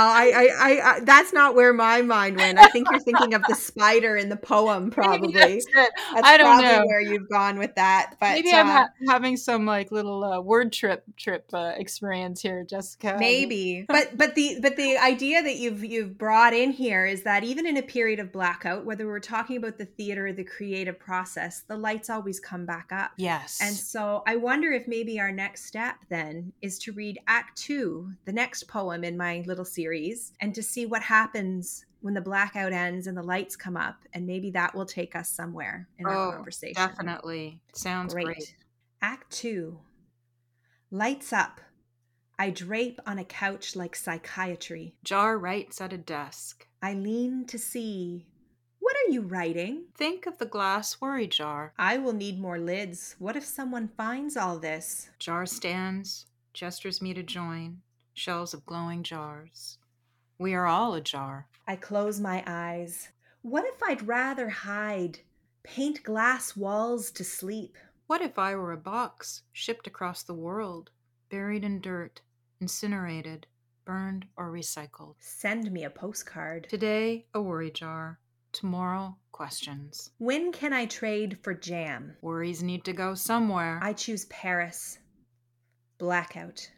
I, 0.07 0.31
I, 0.35 0.49
I, 0.59 0.95
I, 0.95 0.99
that's 1.01 1.33
not 1.33 1.55
where 1.55 1.73
my 1.73 2.01
mind 2.01 2.37
went. 2.37 2.57
I 2.57 2.67
think 2.67 2.89
you're 2.89 2.99
thinking 2.99 3.33
of 3.33 3.45
the 3.47 3.55
spider 3.55 4.17
in 4.17 4.29
the 4.29 4.37
poem, 4.37 4.89
probably. 4.91 5.33
that's. 5.33 5.65
That's 6.13 6.27
I 6.27 6.37
don't 6.37 6.45
probably 6.47 6.65
know. 6.69 6.85
where 6.85 7.01
you've 7.01 7.29
gone 7.29 7.57
with 7.57 7.75
that. 7.75 8.15
But 8.19 8.31
Maybe 8.33 8.51
I'm 8.53 8.67
uh, 8.67 8.71
ha- 8.71 8.89
having 9.07 9.37
some 9.37 9.65
like 9.65 9.91
little 9.91 10.23
uh, 10.23 10.41
word 10.41 10.71
trip 10.73 11.03
trip 11.17 11.45
uh, 11.53 11.73
experience 11.77 12.41
here, 12.41 12.63
Jessica. 12.63 13.17
maybe 13.19 13.85
but 13.87 14.17
but 14.17 14.35
the 14.35 14.57
but 14.61 14.75
the 14.75 14.97
idea 14.97 15.41
that 15.41 15.55
you've 15.57 15.83
you've 15.83 16.17
brought 16.17 16.53
in 16.53 16.71
here 16.71 17.05
is 17.05 17.23
that 17.23 17.43
even 17.43 17.65
in 17.65 17.77
a 17.77 17.81
period 17.81 18.19
of 18.19 18.31
blackout 18.31 18.85
whether 18.85 19.05
we're 19.07 19.19
talking 19.19 19.57
about 19.57 19.77
the 19.77 19.85
theater 19.85 20.27
or 20.27 20.33
the 20.33 20.43
creative 20.43 20.99
process 20.99 21.61
the 21.67 21.75
lights 21.77 22.09
always 22.09 22.39
come 22.39 22.65
back 22.65 22.89
up 22.91 23.11
Yes. 23.17 23.59
and 23.61 23.73
so 23.75 24.23
i 24.27 24.35
wonder 24.35 24.71
if 24.71 24.87
maybe 24.87 25.19
our 25.19 25.31
next 25.31 25.65
step 25.65 25.95
then 26.09 26.51
is 26.61 26.77
to 26.79 26.91
read 26.91 27.19
act 27.27 27.57
2 27.57 28.11
the 28.25 28.33
next 28.33 28.67
poem 28.67 29.00
in 29.03 29.17
my 29.17 29.43
little 29.45 29.65
series 29.65 30.33
and 30.39 30.53
to 30.55 30.63
see 30.63 30.85
what 30.85 31.01
happens 31.01 31.85
when 32.01 32.13
the 32.13 32.21
blackout 32.21 32.73
ends 32.73 33.07
and 33.07 33.15
the 33.17 33.23
lights 33.23 33.55
come 33.55 33.77
up 33.77 33.97
and 34.13 34.25
maybe 34.25 34.49
that 34.51 34.73
will 34.73 34.85
take 34.85 35.15
us 35.15 35.29
somewhere 35.29 35.87
in 35.99 36.05
our 36.05 36.29
Oh, 36.29 36.31
conversation 36.31 36.75
Definitely. 36.75 37.61
Sounds 37.73 38.13
great. 38.13 38.55
Act 39.01 39.31
two. 39.31 39.79
Lights 40.89 41.31
up. 41.31 41.61
I 42.39 42.49
drape 42.49 42.99
on 43.05 43.19
a 43.19 43.23
couch 43.23 43.75
like 43.75 43.95
psychiatry. 43.95 44.95
Jar 45.03 45.37
writes 45.37 45.79
at 45.79 45.93
a 45.93 45.97
desk. 45.97 46.67
I 46.81 46.93
lean 46.95 47.45
to 47.45 47.57
see. 47.59 48.25
What 48.79 48.95
are 48.95 49.11
you 49.11 49.21
writing? 49.21 49.83
Think 49.95 50.25
of 50.25 50.39
the 50.39 50.47
glass 50.47 50.99
worry 50.99 51.27
jar. 51.27 51.73
I 51.77 51.99
will 51.99 52.13
need 52.13 52.39
more 52.39 52.57
lids. 52.57 53.15
What 53.19 53.35
if 53.35 53.45
someone 53.45 53.91
finds 53.95 54.35
all 54.35 54.57
this? 54.57 55.09
Jar 55.19 55.45
stands, 55.45 56.25
gestures 56.53 56.99
me 56.99 57.13
to 57.13 57.21
join, 57.21 57.77
shelves 58.13 58.53
of 58.53 58.65
glowing 58.65 59.03
jars. 59.03 59.77
We 60.37 60.53
are 60.53 60.65
all 60.65 60.93
ajar. 60.95 61.47
I 61.67 61.75
close 61.75 62.19
my 62.19 62.43
eyes. 62.47 63.09
What 63.41 63.65
if 63.65 63.81
I'd 63.83 64.07
rather 64.07 64.49
hide? 64.49 65.19
Paint 65.63 66.03
glass 66.03 66.55
walls 66.55 67.11
to 67.11 67.23
sleep. 67.23 67.77
What 68.07 68.21
if 68.21 68.37
I 68.39 68.55
were 68.55 68.71
a 68.71 68.77
box 68.77 69.43
shipped 69.53 69.87
across 69.87 70.23
the 70.23 70.33
world, 70.33 70.89
buried 71.29 71.63
in 71.63 71.79
dirt, 71.79 72.21
incinerated, 72.59 73.47
burned, 73.85 74.25
or 74.35 74.51
recycled? 74.51 75.15
Send 75.19 75.71
me 75.71 75.83
a 75.83 75.89
postcard. 75.89 76.67
Today, 76.69 77.25
a 77.33 77.41
worry 77.41 77.71
jar. 77.71 78.19
Tomorrow, 78.51 79.15
questions. 79.31 80.09
When 80.17 80.51
can 80.51 80.73
I 80.73 80.87
trade 80.87 81.37
for 81.41 81.53
jam? 81.53 82.17
Worries 82.21 82.61
need 82.61 82.83
to 82.85 82.93
go 82.93 83.15
somewhere. 83.15 83.79
I 83.81 83.93
choose 83.93 84.25
Paris. 84.25 84.99
Blackout. 85.97 86.69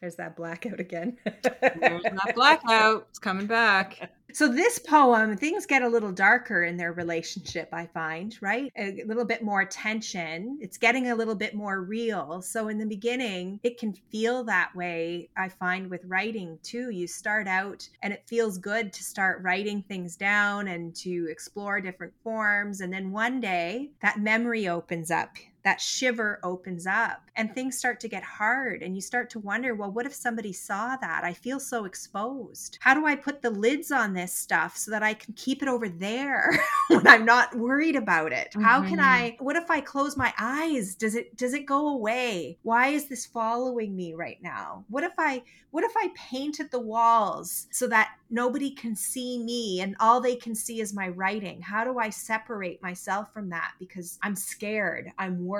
There's 0.00 0.16
that 0.16 0.36
blackout 0.36 0.80
again. 0.80 1.16
There's 1.24 2.02
that 2.02 2.32
blackout. 2.34 3.06
It's 3.10 3.18
coming 3.18 3.46
back. 3.46 4.10
So 4.32 4.48
this 4.48 4.78
poem, 4.78 5.34
things 5.38 5.64
get 5.64 5.80
a 5.80 5.88
little 5.88 6.12
darker 6.12 6.64
in 6.64 6.76
their 6.76 6.92
relationship, 6.92 7.70
I 7.72 7.86
find, 7.86 8.36
right? 8.42 8.70
A 8.76 9.02
little 9.06 9.24
bit 9.24 9.42
more 9.42 9.64
tension. 9.64 10.58
It's 10.60 10.76
getting 10.76 11.08
a 11.08 11.14
little 11.14 11.34
bit 11.34 11.54
more 11.54 11.80
real. 11.80 12.42
So 12.42 12.68
in 12.68 12.76
the 12.76 12.84
beginning, 12.84 13.60
it 13.62 13.78
can 13.78 13.94
feel 13.94 14.44
that 14.44 14.76
way, 14.76 15.30
I 15.38 15.48
find 15.48 15.88
with 15.88 16.04
writing 16.04 16.58
too. 16.62 16.90
You 16.90 17.06
start 17.06 17.48
out 17.48 17.88
and 18.02 18.12
it 18.12 18.24
feels 18.26 18.58
good 18.58 18.92
to 18.92 19.02
start 19.02 19.42
writing 19.42 19.82
things 19.88 20.16
down 20.16 20.68
and 20.68 20.94
to 20.96 21.28
explore 21.30 21.80
different 21.80 22.12
forms. 22.22 22.82
And 22.82 22.92
then 22.92 23.12
one 23.12 23.40
day 23.40 23.92
that 24.02 24.20
memory 24.20 24.68
opens 24.68 25.10
up. 25.10 25.36
That 25.66 25.82
shiver 25.82 26.40
opens 26.42 26.86
up 26.86 27.30
and 27.36 27.54
things 27.54 27.78
start 27.78 28.00
to 28.00 28.08
get 28.08 28.24
hard. 28.24 28.82
And 28.82 28.96
you 28.96 29.02
start 29.02 29.28
to 29.30 29.40
wonder, 29.40 29.74
well, 29.74 29.92
what 29.92 30.06
if 30.06 30.14
somebody 30.14 30.54
saw 30.54 30.96
that? 30.96 31.24
I 31.24 31.34
feel 31.34 31.60
so 31.60 31.84
exposed. 31.84 32.78
How 32.80 32.94
do 32.94 33.06
I 33.06 33.16
put 33.16 33.42
the 33.42 33.50
lids 33.50 33.92
on 33.92 34.14
this 34.14 34.34
stuff 34.34 34.78
so 34.78 34.90
that 34.92 35.02
I 35.02 35.14
can 35.14 35.34
keep 35.34 35.62
it 35.62 35.68
over 35.68 35.90
there 35.90 36.58
when 36.88 37.06
I'm 37.06 37.26
not 37.26 37.54
worried 37.56 37.96
about 37.96 38.32
it? 38.32 38.56
How 38.58 38.82
can 38.82 38.98
Mhm. 38.98 39.00
I 39.00 39.36
what 39.40 39.56
if 39.56 39.70
I 39.70 39.82
close 39.82 40.16
my 40.16 40.32
eyes? 40.38 40.94
Does 40.94 41.14
it 41.14 41.36
does 41.36 41.52
it 41.54 41.66
go 41.66 41.88
away? 41.88 42.58
Why 42.62 42.88
is 42.88 43.08
this 43.08 43.26
following 43.26 43.96
me 43.96 44.14
right 44.14 44.38
now? 44.42 44.84
What 44.88 45.04
if 45.04 45.12
I 45.18 45.42
what 45.70 45.84
if 45.84 45.92
I 45.96 46.10
painted 46.16 46.70
the 46.70 46.80
walls 46.80 47.66
so 47.70 47.86
that 47.88 48.10
nobody 48.30 48.70
can 48.70 48.96
see 48.96 49.42
me 49.42 49.80
and 49.80 49.94
all 50.00 50.20
they 50.20 50.36
can 50.36 50.54
see 50.54 50.80
is 50.80 50.94
my 50.94 51.08
writing? 51.08 51.60
How 51.60 51.84
do 51.84 51.98
I 51.98 52.10
separate 52.10 52.82
myself 52.82 53.32
from 53.32 53.50
that 53.50 53.72
because 53.78 54.18
I'm 54.22 54.36
scared, 54.36 55.12
I'm 55.18 55.44
worried. 55.44 55.55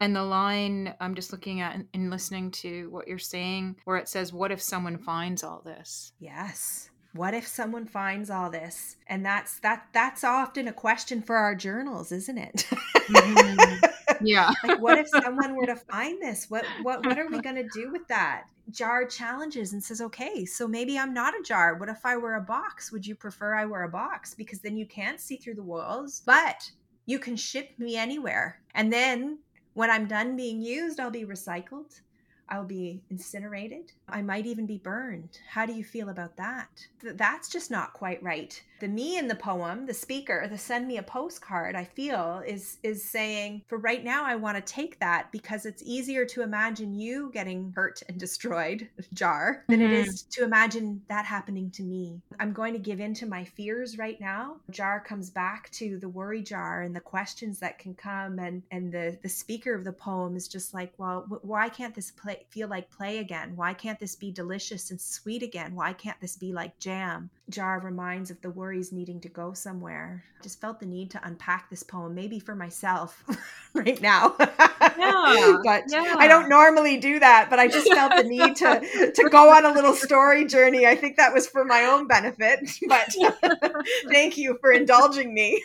And 0.00 0.14
the 0.14 0.22
line 0.22 0.94
I'm 1.00 1.14
just 1.14 1.32
looking 1.32 1.60
at 1.60 1.76
and- 1.92 2.10
listening 2.10 2.50
to 2.52 2.88
what 2.90 3.08
you're 3.08 3.18
saying, 3.18 3.76
where 3.84 3.96
it 3.96 4.08
says, 4.08 4.32
What 4.32 4.52
if 4.52 4.62
someone 4.62 4.98
finds 4.98 5.42
all 5.42 5.60
this? 5.64 6.12
Yes. 6.20 6.90
What 7.14 7.34
if 7.34 7.46
someone 7.46 7.86
finds 7.86 8.30
all 8.30 8.50
this? 8.50 8.96
And 9.08 9.24
that's 9.24 9.58
that 9.60 9.88
that's 9.92 10.22
often 10.24 10.68
a 10.68 10.72
question 10.72 11.22
for 11.22 11.36
our 11.36 11.54
journals, 11.54 12.12
isn't 12.12 12.38
it? 12.38 12.66
Mhm. 12.94 13.80
Yeah. 14.20 14.50
like 14.64 14.80
what 14.80 14.98
if 14.98 15.08
someone 15.22 15.54
were 15.54 15.66
to 15.66 15.76
find 15.76 16.20
this? 16.20 16.50
What 16.50 16.64
what 16.82 17.04
what 17.06 17.18
are 17.18 17.28
we 17.28 17.40
going 17.40 17.54
to 17.56 17.68
do 17.72 17.90
with 17.92 18.06
that? 18.08 18.44
Jar 18.70 19.04
challenges 19.06 19.72
and 19.72 19.82
says, 19.82 20.00
"Okay, 20.00 20.44
so 20.44 20.66
maybe 20.66 20.98
I'm 20.98 21.14
not 21.14 21.34
a 21.38 21.42
jar. 21.42 21.76
What 21.76 21.88
if 21.88 22.04
I 22.04 22.16
were 22.16 22.34
a 22.34 22.40
box? 22.40 22.90
Would 22.92 23.06
you 23.06 23.14
prefer 23.14 23.54
I 23.54 23.64
were 23.64 23.84
a 23.84 23.88
box 23.88 24.34
because 24.34 24.60
then 24.60 24.76
you 24.76 24.86
can't 24.86 25.20
see 25.20 25.36
through 25.36 25.54
the 25.54 25.62
walls, 25.62 26.22
but 26.26 26.70
you 27.08 27.18
can 27.18 27.36
ship 27.36 27.70
me 27.78 27.96
anywhere. 27.96 28.60
And 28.74 28.92
then 28.92 29.38
when 29.72 29.90
I'm 29.90 30.06
done 30.06 30.36
being 30.36 30.60
used, 30.60 31.00
I'll 31.00 31.10
be 31.10 31.24
recycled. 31.24 32.02
I'll 32.50 32.66
be 32.66 33.02
incinerated. 33.08 33.92
I 34.06 34.20
might 34.20 34.44
even 34.44 34.66
be 34.66 34.76
burned. 34.76 35.38
How 35.48 35.64
do 35.64 35.72
you 35.72 35.84
feel 35.84 36.10
about 36.10 36.36
that? 36.36 36.68
Th- 37.00 37.16
That's 37.16 37.48
just 37.48 37.70
not 37.70 37.94
quite 37.94 38.22
right. 38.22 38.62
The 38.80 38.88
me 38.88 39.18
in 39.18 39.26
the 39.28 39.34
poem, 39.34 39.86
the 39.86 39.94
speaker, 39.94 40.46
the 40.48 40.56
send 40.58 40.86
me 40.86 40.98
a 40.98 41.02
postcard, 41.02 41.74
I 41.74 41.84
feel 41.84 42.42
is 42.46 42.78
is 42.82 43.02
saying, 43.10 43.62
for 43.66 43.78
right 43.78 44.04
now 44.04 44.24
I 44.24 44.36
want 44.36 44.56
to 44.56 44.72
take 44.72 45.00
that 45.00 45.32
because 45.32 45.66
it's 45.66 45.82
easier 45.84 46.24
to 46.26 46.42
imagine 46.42 46.94
you 46.94 47.30
getting 47.32 47.72
hurt 47.74 48.02
and 48.08 48.18
destroyed, 48.18 48.88
jar, 49.12 49.64
than 49.68 49.80
it 49.82 49.90
Mhm. 49.90 50.06
is 50.06 50.22
to 50.30 50.44
imagine 50.44 51.02
that 51.08 51.24
happening 51.24 51.70
to 51.72 51.82
me. 51.82 52.20
I'm 52.38 52.52
going 52.52 52.72
to 52.72 52.78
give 52.78 53.00
in 53.00 53.14
to 53.14 53.26
my 53.26 53.44
fears 53.44 53.98
right 53.98 54.20
now. 54.20 54.60
Jar 54.70 55.00
comes 55.00 55.28
back 55.30 55.70
to 55.72 55.98
the 55.98 56.08
worry 56.08 56.42
jar 56.42 56.82
and 56.82 56.94
the 56.94 57.00
questions 57.00 57.58
that 57.58 57.78
can 57.78 57.94
come 57.94 58.38
and 58.38 58.62
and 58.70 58.92
the 58.92 59.18
the 59.22 59.28
speaker 59.28 59.74
of 59.74 59.84
the 59.84 59.92
poem 59.92 60.36
is 60.36 60.46
just 60.46 60.72
like, 60.72 60.92
well, 60.98 61.22
wh- 61.22 61.44
why 61.44 61.68
can't 61.68 61.94
this 61.94 62.10
play 62.12 62.46
feel 62.50 62.68
like 62.68 62.90
play 62.90 63.18
again? 63.18 63.56
Why 63.56 63.74
can't 63.74 63.98
this 63.98 64.14
be 64.14 64.30
delicious 64.30 64.90
and 64.90 65.00
sweet 65.00 65.42
again? 65.42 65.74
Why 65.74 65.92
can't 65.92 66.20
this 66.20 66.36
be 66.36 66.52
like 66.52 66.78
jam? 66.78 67.30
Jar 67.48 67.80
reminds 67.80 68.30
of 68.30 68.40
the 68.42 68.50
worries 68.50 68.92
needing 68.92 69.20
to 69.20 69.28
go 69.28 69.52
somewhere. 69.52 70.22
I 70.38 70.42
Just 70.42 70.60
felt 70.60 70.80
the 70.80 70.86
need 70.86 71.10
to 71.12 71.26
unpack 71.26 71.70
this 71.70 71.82
poem, 71.82 72.14
maybe 72.14 72.38
for 72.38 72.54
myself 72.54 73.24
right 73.74 74.00
now. 74.00 74.36
Yeah, 74.38 75.56
but 75.64 75.84
yeah. 75.88 76.14
I 76.18 76.28
don't 76.28 76.48
normally 76.48 76.98
do 76.98 77.18
that, 77.18 77.48
but 77.48 77.58
I 77.58 77.68
just 77.68 77.92
felt 77.92 78.12
the 78.16 78.24
need 78.24 78.56
to 78.56 79.12
to 79.14 79.28
go 79.30 79.52
on 79.52 79.64
a 79.64 79.72
little 79.72 79.94
story 79.94 80.44
journey. 80.44 80.86
I 80.86 80.94
think 80.94 81.16
that 81.16 81.32
was 81.32 81.46
for 81.46 81.64
my 81.64 81.82
own 81.84 82.06
benefit, 82.06 82.70
but 82.86 83.14
thank 84.08 84.36
you 84.36 84.58
for 84.60 84.72
indulging 84.72 85.32
me. 85.32 85.62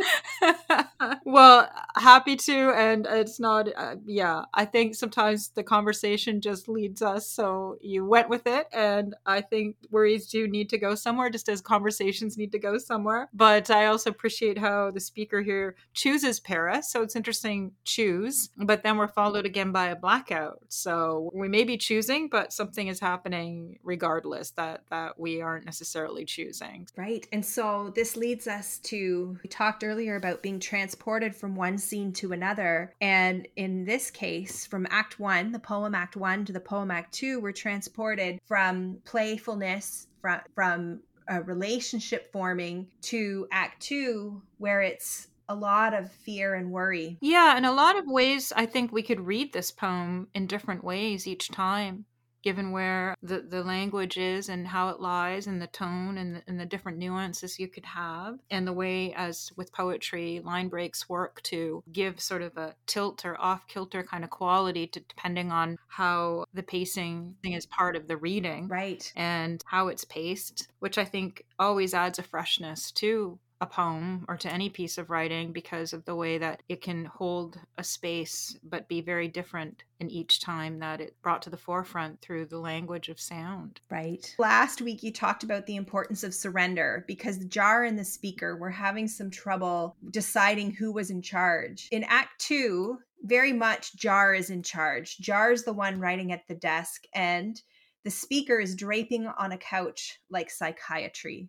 well, 1.24 1.68
happy 1.96 2.36
to, 2.36 2.72
and 2.72 3.06
it's 3.06 3.38
not. 3.40 3.68
Uh, 3.76 3.96
yeah, 4.04 4.44
I 4.52 4.64
think 4.64 4.94
sometimes 4.94 5.48
the 5.48 5.62
conversation 5.62 6.40
just 6.40 6.68
leads 6.68 7.02
us. 7.02 7.28
So 7.28 7.76
you 7.80 8.04
went 8.04 8.28
with 8.28 8.46
it, 8.46 8.66
and 8.72 9.14
I 9.26 9.40
think 9.40 9.76
worries 9.90 10.26
do 10.26 10.48
need 10.48 10.70
to 10.70 10.78
go 10.78 10.94
somewhere, 10.94 11.30
just 11.30 11.48
as 11.48 11.60
conversations 11.60 12.36
need 12.36 12.52
to 12.52 12.58
go 12.58 12.78
somewhere. 12.78 13.28
But 13.32 13.70
I 13.70 13.86
also 13.86 14.10
appreciate 14.10 14.58
how 14.58 14.90
the 14.90 15.00
speaker 15.00 15.42
here 15.42 15.76
chooses 15.92 16.40
Paris. 16.40 16.90
So 16.90 17.02
it's 17.02 17.16
interesting, 17.16 17.72
choose, 17.84 18.50
but 18.56 18.82
then 18.82 18.96
we're 18.96 19.08
followed 19.08 19.46
again 19.46 19.72
by 19.72 19.86
a 19.86 19.96
blackout. 19.96 20.60
So 20.68 21.30
we 21.34 21.48
may 21.48 21.64
be 21.64 21.76
choosing, 21.76 22.28
but 22.28 22.52
something 22.52 22.88
is 22.88 23.00
happening 23.00 23.78
regardless 23.82 24.50
that 24.52 24.82
that 24.90 25.18
we 25.18 25.40
aren't 25.40 25.64
necessarily 25.64 26.24
choosing. 26.24 26.86
Right. 26.96 27.26
And 27.32 27.44
so 27.44 27.92
this 27.94 28.16
leads 28.16 28.46
us 28.46 28.78
to 28.84 29.38
we 29.42 29.48
talked 29.48 29.83
earlier 29.84 30.16
about 30.16 30.42
being 30.42 30.58
transported 30.58 31.36
from 31.36 31.54
one 31.54 31.78
scene 31.78 32.12
to 32.14 32.32
another. 32.32 32.92
And 33.00 33.46
in 33.56 33.84
this 33.84 34.10
case, 34.10 34.66
from 34.66 34.86
Act 34.90 35.20
One, 35.20 35.52
the 35.52 35.58
poem 35.58 35.94
Act 35.94 36.16
One 36.16 36.44
to 36.46 36.52
the 36.52 36.60
poem 36.60 36.90
Act 36.90 37.12
Two, 37.12 37.40
we're 37.40 37.52
transported 37.52 38.40
from 38.44 38.98
playfulness, 39.04 40.08
from, 40.20 40.40
from 40.54 41.00
a 41.28 41.42
relationship 41.42 42.32
forming 42.32 42.88
to 43.02 43.46
Act 43.52 43.82
Two, 43.82 44.42
where 44.58 44.82
it's 44.82 45.28
a 45.48 45.54
lot 45.54 45.92
of 45.92 46.10
fear 46.10 46.54
and 46.54 46.70
worry. 46.70 47.18
Yeah, 47.20 47.58
in 47.58 47.66
a 47.66 47.72
lot 47.72 47.98
of 47.98 48.06
ways, 48.06 48.52
I 48.56 48.64
think 48.64 48.92
we 48.92 49.02
could 49.02 49.20
read 49.20 49.52
this 49.52 49.70
poem 49.70 50.28
in 50.34 50.46
different 50.46 50.82
ways 50.82 51.26
each 51.26 51.50
time, 51.50 52.06
given 52.44 52.70
where 52.70 53.16
the, 53.22 53.40
the 53.40 53.64
language 53.64 54.18
is 54.18 54.48
and 54.50 54.68
how 54.68 54.90
it 54.90 55.00
lies 55.00 55.46
and 55.46 55.60
the 55.60 55.66
tone 55.66 56.18
and 56.18 56.36
the, 56.36 56.42
and 56.46 56.60
the 56.60 56.66
different 56.66 56.98
nuances 56.98 57.58
you 57.58 57.66
could 57.66 57.86
have, 57.86 58.38
and 58.50 58.66
the 58.66 58.72
way, 58.72 59.14
as 59.14 59.50
with 59.56 59.72
poetry, 59.72 60.40
line 60.44 60.68
breaks 60.68 61.08
work 61.08 61.42
to 61.42 61.82
give 61.90 62.20
sort 62.20 62.42
of 62.42 62.56
a 62.56 62.74
tilt 62.86 63.24
or 63.24 63.40
off 63.40 63.66
kilter 63.66 64.02
kind 64.04 64.22
of 64.22 64.30
quality 64.30 64.86
to 64.86 65.00
depending 65.00 65.50
on 65.50 65.78
how 65.88 66.44
the 66.52 66.62
pacing 66.62 67.34
thing 67.42 67.54
is 67.54 67.66
part 67.66 67.96
of 67.96 68.06
the 68.06 68.16
reading 68.16 68.68
Right. 68.68 69.10
and 69.16 69.62
how 69.66 69.88
it's 69.88 70.04
paced, 70.04 70.68
which 70.80 70.98
I 70.98 71.04
think 71.04 71.44
always 71.58 71.94
adds 71.94 72.18
a 72.18 72.22
freshness 72.22 72.92
to 72.92 73.38
a 73.64 73.66
poem 73.66 74.26
or 74.28 74.36
to 74.36 74.52
any 74.52 74.68
piece 74.68 74.98
of 74.98 75.08
writing 75.08 75.50
because 75.50 75.94
of 75.94 76.04
the 76.04 76.14
way 76.14 76.36
that 76.36 76.62
it 76.68 76.82
can 76.82 77.06
hold 77.06 77.58
a 77.78 77.82
space 77.82 78.58
but 78.62 78.88
be 78.88 79.00
very 79.00 79.26
different 79.26 79.84
in 80.00 80.10
each 80.10 80.40
time 80.40 80.78
that 80.80 81.00
it 81.00 81.16
brought 81.22 81.40
to 81.40 81.50
the 81.50 81.56
forefront 81.56 82.20
through 82.20 82.44
the 82.44 82.58
language 82.58 83.08
of 83.08 83.18
sound. 83.18 83.80
Right. 83.90 84.34
Last 84.38 84.82
week, 84.82 85.02
you 85.02 85.10
talked 85.10 85.44
about 85.44 85.64
the 85.64 85.76
importance 85.76 86.22
of 86.22 86.34
surrender 86.34 87.04
because 87.08 87.38
the 87.38 87.46
jar 87.46 87.84
and 87.84 87.98
the 87.98 88.04
speaker 88.04 88.54
were 88.56 88.70
having 88.70 89.08
some 89.08 89.30
trouble 89.30 89.96
deciding 90.10 90.72
who 90.72 90.92
was 90.92 91.10
in 91.10 91.22
charge. 91.22 91.88
In 91.90 92.04
Act 92.04 92.38
Two, 92.38 92.98
very 93.22 93.54
much 93.54 93.96
Jar 93.96 94.34
is 94.34 94.50
in 94.50 94.62
charge. 94.62 95.16
Jar 95.16 95.50
is 95.50 95.64
the 95.64 95.72
one 95.72 95.98
writing 95.98 96.32
at 96.32 96.46
the 96.46 96.54
desk, 96.54 97.04
and 97.14 97.60
the 98.04 98.10
speaker 98.10 98.60
is 98.60 98.76
draping 98.76 99.26
on 99.26 99.52
a 99.52 99.58
couch 99.58 100.18
like 100.28 100.50
psychiatry. 100.50 101.48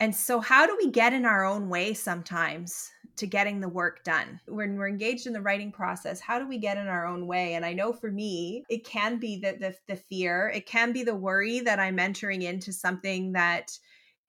And 0.00 0.14
so, 0.14 0.40
how 0.40 0.66
do 0.66 0.76
we 0.76 0.90
get 0.90 1.12
in 1.12 1.24
our 1.24 1.44
own 1.44 1.68
way 1.68 1.94
sometimes 1.94 2.90
to 3.16 3.26
getting 3.26 3.60
the 3.60 3.68
work 3.68 4.02
done? 4.04 4.40
When 4.46 4.76
we're 4.76 4.88
engaged 4.88 5.26
in 5.26 5.32
the 5.32 5.40
writing 5.40 5.70
process, 5.70 6.20
how 6.20 6.38
do 6.38 6.48
we 6.48 6.58
get 6.58 6.78
in 6.78 6.88
our 6.88 7.06
own 7.06 7.26
way? 7.26 7.54
And 7.54 7.64
I 7.64 7.72
know 7.72 7.92
for 7.92 8.10
me, 8.10 8.64
it 8.68 8.84
can 8.84 9.18
be 9.18 9.38
the, 9.38 9.56
the, 9.58 9.76
the 9.86 9.96
fear, 9.96 10.50
it 10.54 10.66
can 10.66 10.92
be 10.92 11.04
the 11.04 11.14
worry 11.14 11.60
that 11.60 11.78
I'm 11.78 11.98
entering 11.98 12.42
into 12.42 12.72
something 12.72 13.32
that 13.32 13.78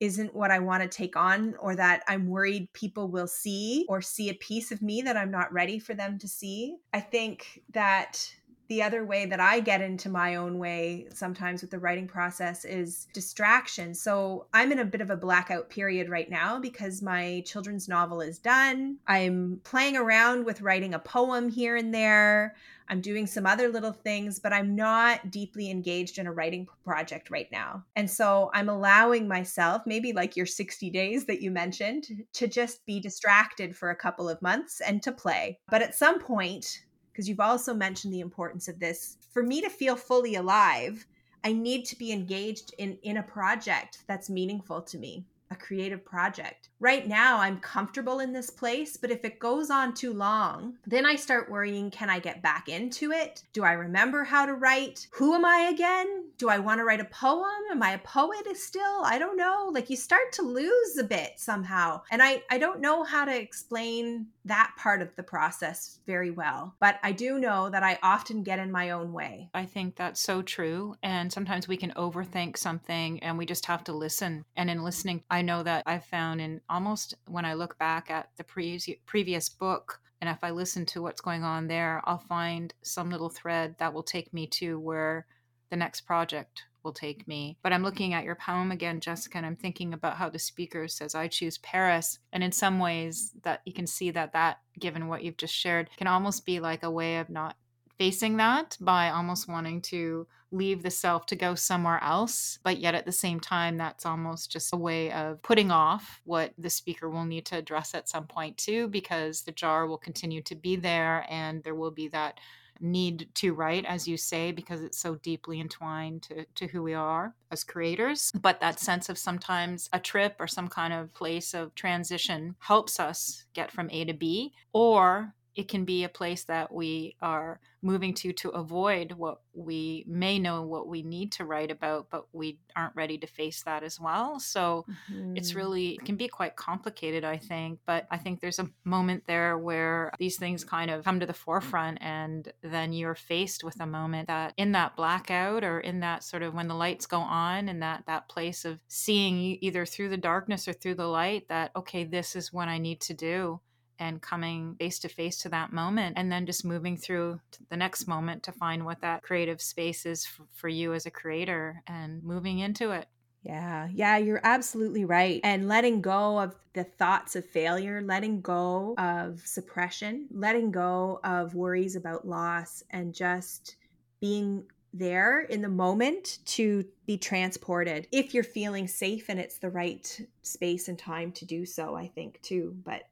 isn't 0.01 0.35
what 0.35 0.51
I 0.51 0.59
want 0.59 0.83
to 0.83 0.89
take 0.89 1.15
on, 1.15 1.55
or 1.59 1.75
that 1.75 2.03
I'm 2.07 2.27
worried 2.27 2.71
people 2.73 3.07
will 3.07 3.27
see 3.27 3.85
or 3.87 4.01
see 4.01 4.29
a 4.29 4.35
piece 4.35 4.71
of 4.71 4.81
me 4.81 5.01
that 5.01 5.17
I'm 5.17 5.31
not 5.31 5.53
ready 5.53 5.79
for 5.79 5.93
them 5.93 6.19
to 6.19 6.27
see. 6.27 6.75
I 6.93 6.99
think 6.99 7.63
that 7.71 8.29
the 8.67 8.81
other 8.81 9.05
way 9.05 9.25
that 9.25 9.39
I 9.39 9.59
get 9.59 9.81
into 9.81 10.09
my 10.09 10.35
own 10.35 10.57
way 10.57 11.07
sometimes 11.13 11.61
with 11.61 11.71
the 11.71 11.79
writing 11.79 12.07
process 12.07 12.65
is 12.65 13.07
distraction. 13.13 13.93
So 13.93 14.47
I'm 14.53 14.71
in 14.71 14.79
a 14.79 14.85
bit 14.85 15.01
of 15.01 15.09
a 15.09 15.17
blackout 15.17 15.69
period 15.69 16.09
right 16.09 16.29
now 16.29 16.59
because 16.59 17.01
my 17.01 17.43
children's 17.45 17.87
novel 17.87 18.21
is 18.21 18.39
done. 18.39 18.97
I'm 19.07 19.61
playing 19.63 19.97
around 19.97 20.45
with 20.45 20.61
writing 20.61 20.93
a 20.93 20.99
poem 20.99 21.49
here 21.49 21.75
and 21.75 21.93
there. 21.93 22.55
I'm 22.87 23.01
doing 23.01 23.25
some 23.25 23.45
other 23.45 23.69
little 23.69 23.91
things, 23.91 24.39
but 24.39 24.53
I'm 24.53 24.75
not 24.75 25.31
deeply 25.31 25.71
engaged 25.71 26.19
in 26.19 26.27
a 26.27 26.31
writing 26.31 26.67
project 26.83 27.31
right 27.31 27.51
now. 27.51 27.83
And 27.95 28.09
so 28.09 28.51
I'm 28.53 28.69
allowing 28.69 29.27
myself, 29.27 29.83
maybe 29.85 30.13
like 30.13 30.35
your 30.35 30.45
60 30.45 30.89
days 30.91 31.25
that 31.25 31.41
you 31.41 31.49
mentioned, 31.49 32.25
to 32.33 32.47
just 32.47 32.85
be 32.85 32.99
distracted 32.99 33.75
for 33.75 33.89
a 33.89 33.95
couple 33.95 34.29
of 34.29 34.41
months 34.41 34.81
and 34.81 35.01
to 35.03 35.11
play. 35.11 35.59
But 35.67 35.81
at 35.81 35.95
some 35.95 36.19
point, 36.19 36.84
because 37.15 37.29
you've 37.29 37.39
also 37.39 37.73
mentioned 37.73 38.13
the 38.13 38.19
importance 38.19 38.67
of 38.67 38.77
this, 38.77 39.15
for 39.31 39.41
me 39.41 39.61
to 39.61 39.69
feel 39.69 39.95
fully 39.95 40.35
alive, 40.35 41.07
I 41.45 41.53
need 41.53 41.85
to 41.85 41.97
be 41.97 42.11
engaged 42.11 42.75
in 42.77 42.97
in 43.03 43.15
a 43.17 43.23
project 43.23 43.99
that's 44.05 44.29
meaningful 44.29 44.81
to 44.81 44.97
me, 44.97 45.23
a 45.51 45.55
creative 45.55 46.03
project. 46.03 46.69
Right 46.79 47.07
now, 47.07 47.39
I'm 47.39 47.59
comfortable 47.59 48.19
in 48.19 48.33
this 48.33 48.49
place, 48.49 48.97
but 48.97 49.11
if 49.11 49.23
it 49.23 49.39
goes 49.39 49.69
on 49.69 49.93
too 49.93 50.13
long, 50.13 50.75
then 50.85 51.05
I 51.05 51.15
start 51.15 51.49
worrying 51.49 51.89
can 51.89 52.09
I 52.09 52.19
get 52.19 52.41
back 52.41 52.67
into 52.67 53.11
it? 53.11 53.43
Do 53.53 53.63
I 53.63 53.73
remember 53.73 54.23
how 54.23 54.45
to 54.45 54.53
write? 54.53 55.07
Who 55.11 55.33
am 55.33 55.45
I 55.45 55.69
again? 55.73 56.25
Do 56.37 56.49
I 56.49 56.59
want 56.59 56.79
to 56.79 56.83
write 56.83 56.99
a 56.99 57.05
poem? 57.05 57.45
Am 57.71 57.81
I 57.81 57.91
a 57.91 57.99
poet 57.99 58.45
still? 58.55 59.01
I 59.03 59.17
don't 59.17 59.37
know. 59.37 59.69
Like 59.73 59.89
you 59.89 59.95
start 59.95 60.31
to 60.33 60.41
lose 60.41 60.97
a 60.97 61.03
bit 61.03 61.33
somehow. 61.37 62.01
And 62.11 62.21
I 62.21 62.43
I 62.49 62.57
don't 62.57 62.81
know 62.81 63.03
how 63.03 63.25
to 63.25 63.35
explain 63.35 64.27
that 64.45 64.71
part 64.77 65.01
of 65.01 65.15
the 65.15 65.23
process 65.23 65.99
very 66.05 66.29
well, 66.29 66.75
but 66.79 66.99
I 67.03 67.11
do 67.11 67.39
know 67.39 67.69
that 67.69 67.83
I 67.83 67.97
often 68.03 68.43
get 68.43 68.59
in 68.59 68.71
my 68.71 68.91
own 68.91 69.11
way. 69.11 69.49
I 69.53 69.65
think 69.65 69.95
that's 69.95 70.21
so 70.21 70.41
true. 70.41 70.95
And 71.01 71.31
sometimes 71.31 71.67
we 71.67 71.77
can 71.77 71.91
overthink 71.91 72.57
something 72.57 73.19
and 73.23 73.37
we 73.37 73.45
just 73.45 73.65
have 73.65 73.83
to 73.85 73.93
listen. 73.93 74.45
And 74.55 74.69
in 74.69 74.83
listening, 74.83 75.23
I 75.35 75.41
know 75.41 75.63
that 75.63 75.83
I've 75.85 76.05
found 76.05 76.39
in 76.39 76.61
almost 76.69 77.13
when 77.27 77.43
I 77.43 77.55
look 77.55 77.77
back 77.77 78.09
at 78.09 78.29
the 78.37 78.45
pre- 78.45 79.01
previous 79.05 79.49
book, 79.49 79.99
and 80.21 80.29
if 80.29 80.41
I 80.45 80.51
listen 80.51 80.85
to 80.87 81.01
what's 81.01 81.19
going 81.19 81.43
on 81.43 81.67
there, 81.67 82.01
I'll 82.05 82.19
find 82.19 82.73
some 82.83 83.09
little 83.11 83.27
thread 83.27 83.75
that 83.79 83.93
will 83.93 84.01
take 84.01 84.33
me 84.33 84.47
to 84.47 84.79
where 84.79 85.25
the 85.71 85.75
next 85.75 86.01
project 86.01 86.63
will 86.83 86.93
take 86.93 87.27
me. 87.27 87.57
But 87.63 87.73
I'm 87.73 87.83
looking 87.83 88.13
at 88.13 88.23
your 88.23 88.35
poem 88.35 88.71
again, 88.71 89.01
Jessica, 89.01 89.35
and 89.35 89.45
I'm 89.45 89.57
thinking 89.57 89.93
about 89.93 90.15
how 90.15 90.29
the 90.29 90.39
speaker 90.39 90.87
says, 90.87 91.15
I 91.15 91.27
choose 91.27 91.57
Paris. 91.57 92.17
And 92.31 92.41
in 92.41 92.53
some 92.53 92.79
ways, 92.79 93.33
that 93.43 93.59
you 93.65 93.73
can 93.73 93.87
see 93.87 94.11
that 94.11 94.31
that, 94.31 94.59
given 94.79 95.09
what 95.09 95.21
you've 95.21 95.35
just 95.35 95.53
shared, 95.53 95.89
can 95.97 96.07
almost 96.07 96.45
be 96.45 96.61
like 96.61 96.83
a 96.83 96.89
way 96.89 97.17
of 97.17 97.29
not 97.29 97.57
facing 97.97 98.37
that 98.37 98.77
by 98.79 99.09
almost 99.09 99.49
wanting 99.49 99.81
to 99.81 100.27
leave 100.55 100.83
the 100.83 100.91
self 100.91 101.25
to 101.27 101.35
go 101.35 101.55
somewhere 101.55 102.01
else. 102.03 102.59
But 102.63 102.79
yet 102.79 102.95
at 102.95 103.05
the 103.05 103.11
same 103.11 103.39
time, 103.39 103.77
that's 103.77 104.05
almost 104.05 104.51
just 104.51 104.73
a 104.73 104.77
way 104.77 105.11
of 105.11 105.41
putting 105.41 105.71
off 105.71 106.21
what 106.23 106.53
the 106.57 106.69
speaker 106.69 107.09
will 107.09 107.25
need 107.25 107.45
to 107.47 107.57
address 107.57 107.93
at 107.93 108.09
some 108.09 108.25
point 108.25 108.57
too, 108.57 108.87
because 108.87 109.41
the 109.41 109.51
jar 109.51 109.87
will 109.87 109.97
continue 109.97 110.41
to 110.43 110.55
be 110.55 110.75
there 110.75 111.25
and 111.29 111.63
there 111.63 111.75
will 111.75 111.91
be 111.91 112.07
that 112.09 112.39
need 112.81 113.29
to 113.35 113.53
write 113.53 113.85
as 113.85 114.07
you 114.07 114.17
say 114.17 114.51
because 114.51 114.81
it's 114.81 114.97
so 114.97 115.15
deeply 115.15 115.59
entwined 115.59 116.21
to, 116.23 116.45
to 116.55 116.67
who 116.67 116.83
we 116.83 116.93
are 116.93 117.33
as 117.51 117.63
creators 117.63 118.31
but 118.41 118.59
that 118.59 118.79
sense 118.79 119.07
of 119.07 119.17
sometimes 119.17 119.89
a 119.93 119.99
trip 119.99 120.35
or 120.39 120.47
some 120.47 120.67
kind 120.67 120.93
of 120.93 121.13
place 121.13 121.53
of 121.53 121.73
transition 121.75 122.55
helps 122.59 122.99
us 122.99 123.45
get 123.53 123.71
from 123.71 123.89
a 123.91 124.03
to 124.05 124.13
b 124.13 124.53
or 124.73 125.33
it 125.55 125.67
can 125.67 125.85
be 125.85 126.03
a 126.03 126.09
place 126.09 126.43
that 126.45 126.71
we 126.73 127.15
are 127.21 127.59
moving 127.81 128.13
to 128.15 128.33
to 128.33 128.49
avoid 128.49 129.13
what 129.13 129.41
we 129.53 130.03
may 130.07 130.37
know 130.39 130.63
what 130.63 130.87
we 130.87 131.01
need 131.03 131.31
to 131.33 131.45
write 131.45 131.71
about, 131.71 132.09
but 132.09 132.27
we 132.33 132.59
aren't 132.75 132.95
ready 132.95 133.17
to 133.19 133.27
face 133.27 133.63
that 133.63 133.83
as 133.83 133.99
well. 133.99 134.39
So 134.39 134.87
it's 135.33 135.53
Mhm. 135.53 135.55
really 135.55 135.95
it 135.95 136.05
can 136.05 136.15
be 136.15 136.27
quite 136.27 136.55
complicated 136.55 137.23
i 137.23 137.37
think 137.37 137.79
but 137.85 138.07
i 138.09 138.17
think 138.17 138.39
there's 138.39 138.59
a 138.59 138.69
moment 138.85 139.23
there 139.27 139.57
where 139.57 140.11
these 140.17 140.37
things 140.37 140.63
kind 140.63 140.89
of 140.89 141.03
come 141.03 141.19
to 141.19 141.25
the 141.25 141.33
forefront 141.33 141.97
and 142.01 142.51
then 142.61 142.93
you're 142.93 143.15
faced 143.15 143.63
with 143.63 143.79
a 143.81 143.85
moment 143.85 144.27
that 144.27 144.53
in 144.57 144.71
that 144.71 144.95
blackout 144.95 145.63
or 145.63 145.79
in 145.79 145.99
that 145.99 146.23
sort 146.23 146.41
of 146.43 146.53
when 146.53 146.67
the 146.67 146.73
lights 146.75 147.05
go 147.05 147.19
on 147.19 147.67
and 147.69 147.81
that 147.81 148.03
that 148.07 148.29
place 148.29 148.63
of 148.65 148.79
seeing 148.87 149.57
either 149.61 149.85
through 149.85 150.09
the 150.09 150.17
darkness 150.17 150.67
or 150.67 150.73
through 150.73 150.95
the 150.95 151.07
light 151.07 151.47
that 151.49 151.71
okay 151.75 152.03
this 152.03 152.35
is 152.35 152.53
what 152.53 152.67
i 152.69 152.77
need 152.77 153.01
to 153.01 153.13
do 153.13 153.59
and 153.99 154.21
coming 154.21 154.75
face 154.79 154.99
to 154.99 155.09
face 155.09 155.37
to 155.39 155.49
that 155.49 155.71
moment 155.73 156.17
and 156.17 156.31
then 156.31 156.45
just 156.45 156.65
moving 156.65 156.97
through 156.97 157.39
the 157.69 157.77
next 157.77 158.07
moment 158.07 158.43
to 158.43 158.51
find 158.51 158.85
what 158.85 159.01
that 159.01 159.23
creative 159.23 159.61
space 159.61 160.05
is 160.05 160.27
f- 160.27 160.45
for 160.53 160.67
you 160.67 160.93
as 160.93 161.05
a 161.05 161.11
creator 161.11 161.81
and 161.87 162.23
moving 162.23 162.59
into 162.59 162.91
it 162.91 163.07
Yeah, 163.43 163.87
yeah, 163.93 164.17
you're 164.17 164.41
absolutely 164.43 165.05
right. 165.05 165.39
And 165.43 165.67
letting 165.67 166.01
go 166.01 166.39
of 166.39 166.55
the 166.73 166.83
thoughts 166.83 167.35
of 167.35 167.45
failure, 167.45 168.01
letting 168.01 168.41
go 168.41 168.95
of 168.97 169.39
suppression, 169.45 170.27
letting 170.31 170.71
go 170.71 171.19
of 171.23 171.53
worries 171.53 171.95
about 171.95 172.27
loss, 172.27 172.83
and 172.89 173.13
just 173.13 173.75
being 174.19 174.65
there 174.97 175.41
in 175.41 175.61
the 175.61 175.69
moment 175.69 176.39
to 176.45 176.85
be 177.05 177.17
transported 177.17 178.07
if 178.11 178.33
you're 178.33 178.43
feeling 178.43 178.87
safe 178.87 179.29
and 179.29 179.39
it's 179.39 179.59
the 179.59 179.69
right 179.69 180.19
space 180.43 180.87
and 180.87 180.97
time 180.99 181.31
to 181.33 181.45
do 181.45 181.65
so 181.65 181.95
i 181.95 182.07
think 182.07 182.41
too. 182.41 182.75
But 182.83 183.03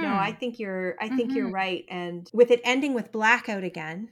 no 0.00 0.16
i 0.16 0.32
think 0.32 0.58
you're 0.58 0.96
i 1.00 1.08
think 1.08 1.34
you're 1.34 1.48
Mhm. 1.48 1.50
right. 1.50 1.84
And 1.88 2.28
with 2.32 2.50
it 2.50 2.60
ending 2.64 2.94
with 2.94 3.12
blackout 3.12 3.64
again 3.64 4.10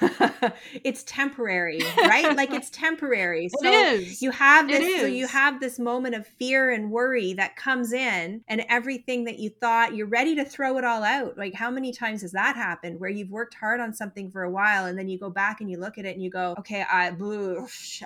it's 0.84 1.02
temporary 1.04 1.80
right? 2.08 2.36
Like 2.36 2.52
it's 2.52 2.70
temporary. 2.70 3.50
So 3.62 3.70
is. 3.70 4.20
you 4.22 4.30
have 4.30 4.66
this 4.66 5.00
so 5.00 5.06
you 5.06 5.26
have 5.28 5.60
this 5.60 5.78
moment 5.78 6.14
of 6.14 6.26
fear 6.26 6.70
and 6.70 6.90
worry 6.90 7.34
that 7.34 7.54
comes 7.54 7.92
in 7.92 8.42
and 8.48 8.64
everything 8.68 9.24
that 9.24 9.38
you 9.38 9.50
thought 9.50 9.94
you're 9.94 10.06
ready 10.06 10.34
to 10.36 10.44
throw 10.44 10.78
it 10.78 10.84
all 10.84 11.04
out. 11.04 11.38
Like 11.38 11.54
how 11.54 11.70
many 11.70 11.92
times 11.92 12.22
has 12.22 12.32
that 12.32 12.56
happened 12.56 12.98
where 12.98 13.10
you've 13.10 13.30
worked 13.30 13.54
hard 13.54 13.80
on 13.80 13.92
something 13.92 14.30
for 14.30 14.42
a 14.42 14.50
while 14.50 14.86
and 14.86 14.98
then 14.98 15.08
you 15.08 15.18
go 15.18 15.30
back 15.30 15.60
and 15.60 15.70
you 15.70 15.78
look 15.78 15.98
at 15.98 16.04
it 16.04 16.14
and 16.14 16.22
you 16.22 16.30
go 16.30 16.54
okay 16.58 16.84
i 16.90 17.10
blew 17.10 17.58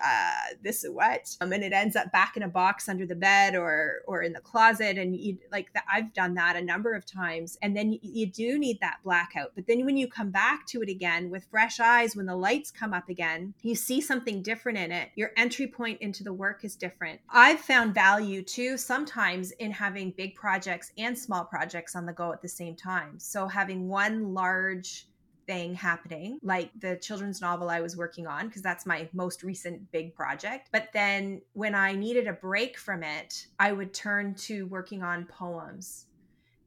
uh, 0.03 0.31
this 0.63 0.85
is 0.85 0.91
what? 0.91 1.35
Um, 1.41 1.53
and 1.53 1.63
it 1.63 1.73
ends 1.73 1.97
up 1.97 2.13
back 2.13 2.37
in 2.37 2.43
a 2.43 2.49
box 2.49 2.89
under 2.89 3.07
the 3.07 3.15
bed 3.15 3.55
or 3.55 4.03
or 4.07 4.23
in 4.23 4.33
the 4.33 4.41
closet. 4.41 4.99
And 4.99 5.17
you 5.17 5.39
like 5.51 5.73
that 5.75 5.85
i've 5.91 6.13
done 6.13 6.35
that 6.35 6.57
a 6.57 6.63
number 6.63 6.93
of 6.93 7.07
times. 7.07 7.57
And 7.63 7.77
then 7.77 7.93
you, 7.93 7.99
you 8.03 8.27
do 8.27 8.59
need 8.59 8.81
that 8.81 8.99
blackout. 9.05 9.53
But 9.55 9.67
then 9.67 9.85
when 9.85 9.97
you 9.97 10.09
come 10.09 10.31
back 10.31 10.67
to 10.69 10.83
it 10.83 10.89
again 10.89 11.31
with 11.31 11.46
fresh 11.51 11.81
eyes 11.81 12.17
when 12.17 12.27
the 12.27 12.37
lights 12.37 12.71
come 12.71 12.93
up 12.93 13.09
again. 13.09 13.55
You 13.63 13.75
see 13.75 14.01
something 14.01 14.43
different 14.43 14.79
in 14.79 14.93
it. 14.93 15.11
Your 15.15 15.33
entry 15.37 15.67
point 15.67 16.01
into 16.01 16.25
the 16.25 16.33
work 16.33 16.65
is 16.65 16.77
different. 16.77 17.21
I've 17.31 17.61
found 17.61 17.95
value 17.95 18.43
too 18.43 18.77
sometimes 18.77 19.53
in 19.53 19.71
having 19.71 20.13
big 20.17 20.35
projects 20.35 20.93
and 20.99 21.19
small 21.19 21.45
projects 21.45 21.97
on 21.97 22.07
the 22.07 22.13
go 22.13 22.33
at 22.33 22.43
the 22.43 22.49
same 22.49 22.77
time. 22.77 23.19
So 23.19 23.47
having 23.47 23.89
one 23.89 24.35
large 24.35 25.07
thing 25.47 25.75
happening, 25.75 26.39
like 26.43 26.71
the 26.81 26.97
children's 26.97 27.41
novel 27.41 27.71
I 27.71 27.81
was 27.81 27.97
working 27.97 28.27
on, 28.27 28.49
because 28.49 28.63
that's 28.63 28.85
my 28.85 29.09
most 29.13 29.43
recent 29.43 29.91
big 29.93 30.15
project. 30.15 30.69
But 30.73 30.89
then 30.93 31.41
when 31.53 31.75
I 31.75 31.95
needed 31.95 32.27
a 32.27 32.33
break 32.33 32.77
from 32.77 33.03
it, 33.03 33.47
I 33.59 33.73
would 33.73 33.95
turn 33.95 34.35
to 34.35 34.67
working 34.67 35.03
on 35.03 35.27
poems 35.27 36.07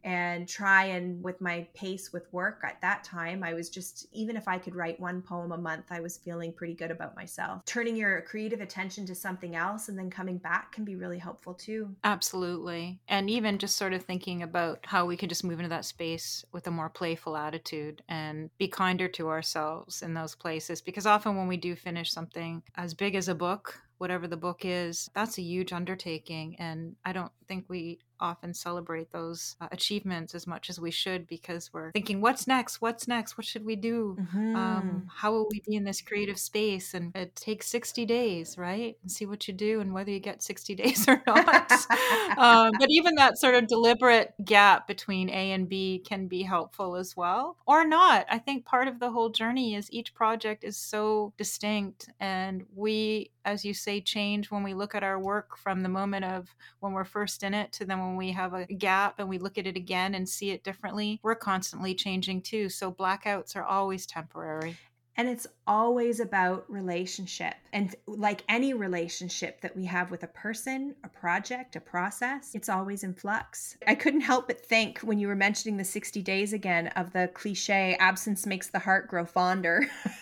and 0.04 0.48
try 0.48 0.86
and 0.86 1.24
with 1.24 1.40
my 1.42 1.68
pace 1.74 2.12
with 2.14 2.32
work 2.34 2.62
at 2.64 2.80
that 2.82 3.04
time 3.04 3.44
i 3.44 3.54
was 3.54 3.70
just 3.70 4.08
even 4.12 4.36
if 4.36 4.48
i 4.48 4.58
could 4.58 4.76
write 4.76 5.00
one 5.00 5.22
poem 5.22 5.52
a 5.52 5.58
month 5.58 5.86
i 5.92 6.00
was 6.00 6.18
feeling 6.18 6.52
pretty 6.54 6.74
good 6.74 6.92
about 6.92 7.16
myself 7.16 7.64
turning 7.66 7.96
your 7.96 8.22
creative 8.22 8.62
attention 8.62 9.06
to 9.06 9.14
something 9.14 9.56
else 9.56 9.90
and 9.90 9.98
then 9.98 10.10
coming 10.10 10.38
back 10.38 10.72
can 10.72 10.84
be 10.84 10.96
really 10.96 11.20
helpful 11.20 11.54
too 11.54 11.96
Absolutely. 12.04 13.00
And 13.08 13.30
even 13.30 13.58
just 13.58 13.78
sort 13.78 13.94
of 13.94 14.04
thinking 14.04 14.44
about 14.44 14.80
how 14.84 15.06
we 15.06 15.18
can 15.18 15.30
just 15.30 15.44
move 15.44 15.60
into 15.60 15.70
that 15.70 15.86
space 15.86 16.44
with 16.52 16.68
a 16.68 16.72
more 16.72 16.90
playful 16.90 17.38
attitude 17.38 18.02
and 18.08 18.50
be 18.58 18.68
kinder 18.68 19.08
to 19.10 19.30
ourselves 19.30 20.02
in 20.02 20.14
those 20.14 20.36
places. 20.36 20.82
Because 20.82 21.06
often 21.06 21.36
when 21.36 21.48
we 21.48 21.58
do 21.58 21.76
finish 21.76 22.12
something 22.12 22.64
as 22.76 22.94
big 22.94 23.16
as 23.16 23.28
a 23.28 23.36
book, 23.36 23.80
whatever 23.98 24.28
the 24.28 24.38
book 24.38 24.62
is, 24.64 25.10
that's 25.14 25.38
a 25.38 25.42
huge 25.42 25.74
undertaking. 25.74 26.56
And 26.60 26.96
I 27.06 27.14
don't 27.14 27.32
think 27.48 27.66
we 27.68 28.00
often 28.20 28.54
celebrate 28.54 29.12
those 29.12 29.56
uh, 29.62 29.68
achievements 29.72 30.36
as 30.36 30.48
much 30.48 30.70
as 30.70 30.80
we 30.80 30.92
should 30.92 31.28
because 31.28 31.72
we're 31.74 31.92
thinking, 31.92 32.22
what's 32.22 32.48
next? 32.48 32.82
What's 32.82 33.08
next? 33.08 33.38
What 33.38 33.46
should 33.46 33.66
we 33.66 33.76
do? 33.76 34.18
Mm-hmm. 34.20 34.56
um, 34.56 35.08
how 35.14 35.32
will 35.32 35.48
we 35.52 35.62
be 35.66 35.76
in 35.76 35.84
this 35.84 36.02
creative 36.02 36.40
space 36.40 36.94
and 36.94 37.16
it 37.16 37.36
takes 37.36 37.68
60 37.68 38.06
days 38.06 38.58
right 38.58 38.98
and 39.02 39.12
see 39.12 39.26
what 39.26 39.48
you 39.48 39.54
do 39.54 39.80
and 39.82 39.94
whether 39.94 40.12
you 40.12 40.20
get 40.20 40.44
60 40.44 40.76
days 40.84 41.08
or 41.08 41.22
not 41.26 41.72
um, 42.38 42.72
but 42.80 42.90
even 42.90 43.16
that 43.16 43.38
sort 43.38 43.56
of 43.56 43.68
deliberate 43.68 44.34
gap 44.44 44.88
between 44.88 45.30
a 45.30 45.52
and 45.52 45.70
b 45.70 46.02
can 46.06 46.28
be 46.28 46.44
helpful 46.44 46.96
as 46.96 47.16
well 47.16 47.58
or 47.66 47.86
not 47.86 48.26
i 48.30 48.38
think 48.38 48.66
part 48.66 48.88
of 48.88 49.00
the 49.00 49.12
whole 49.12 49.30
journey 49.30 49.76
is 49.76 49.92
each 49.92 50.14
project 50.14 50.64
is 50.64 50.78
so 50.78 51.34
distinct 51.38 52.10
and 52.20 52.66
we 52.76 53.32
as 53.50 53.66
you 53.66 53.74
say 53.74 54.00
change 54.00 54.52
when 54.52 54.64
we 54.64 54.74
look 54.74 54.96
at 54.96 55.04
our 55.04 55.20
work 55.20 55.58
from 55.58 55.82
the 55.82 55.90
moment 55.90 56.26
of 56.26 56.56
when 56.80 56.94
we're 56.94 57.04
first 57.04 57.44
in 57.44 57.54
it 57.54 57.72
to 57.72 57.86
then 57.86 58.00
when 58.00 58.16
we 58.16 58.32
have 58.32 58.54
a 58.54 58.66
gap 58.66 59.20
and 59.20 59.28
we 59.28 59.38
look 59.38 59.58
at 59.58 59.68
it 59.68 59.76
again 59.76 60.16
and 60.16 60.28
see 60.28 60.52
it 60.52 60.64
differently 60.64 61.20
we're 61.24 61.36
constantly 61.36 61.94
changing 61.94 62.42
too 62.42 62.70
so 62.70 62.92
blackouts 62.92 63.56
are 63.56 63.64
always 63.64 64.06
temporary 64.06 64.78
And 65.20 65.28
it's 65.28 65.48
always 65.68 66.22
about 66.22 66.64
relationship. 66.72 67.56
And 67.74 67.94
like 68.08 68.46
any 68.48 68.74
relationship 68.74 69.60
that 69.60 69.76
we 69.76 69.84
have 69.84 70.12
with 70.12 70.24
a 70.24 70.28
person, 70.28 70.96
a 71.04 71.10
project, 71.10 71.76
a 71.76 71.82
process, 71.82 72.56
it's 72.56 72.70
always 72.70 73.04
in 73.04 73.14
flux. 73.14 73.76
I 73.86 73.96
couldn't 73.96 74.22
help 74.22 74.48
but 74.48 74.66
think 74.66 75.00
when 75.00 75.20
you 75.20 75.28
were 75.28 75.36
mentioning 75.36 75.76
the 75.76 75.84
60 75.84 76.22
days 76.22 76.54
again 76.54 76.88
of 76.96 77.12
the 77.12 77.30
cliche 77.34 77.98
absence 78.00 78.46
makes 78.46 78.70
the 78.70 78.80
heart 78.80 79.10
grow 79.10 79.26
fonder. 79.26 79.88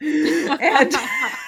and 0.00 0.92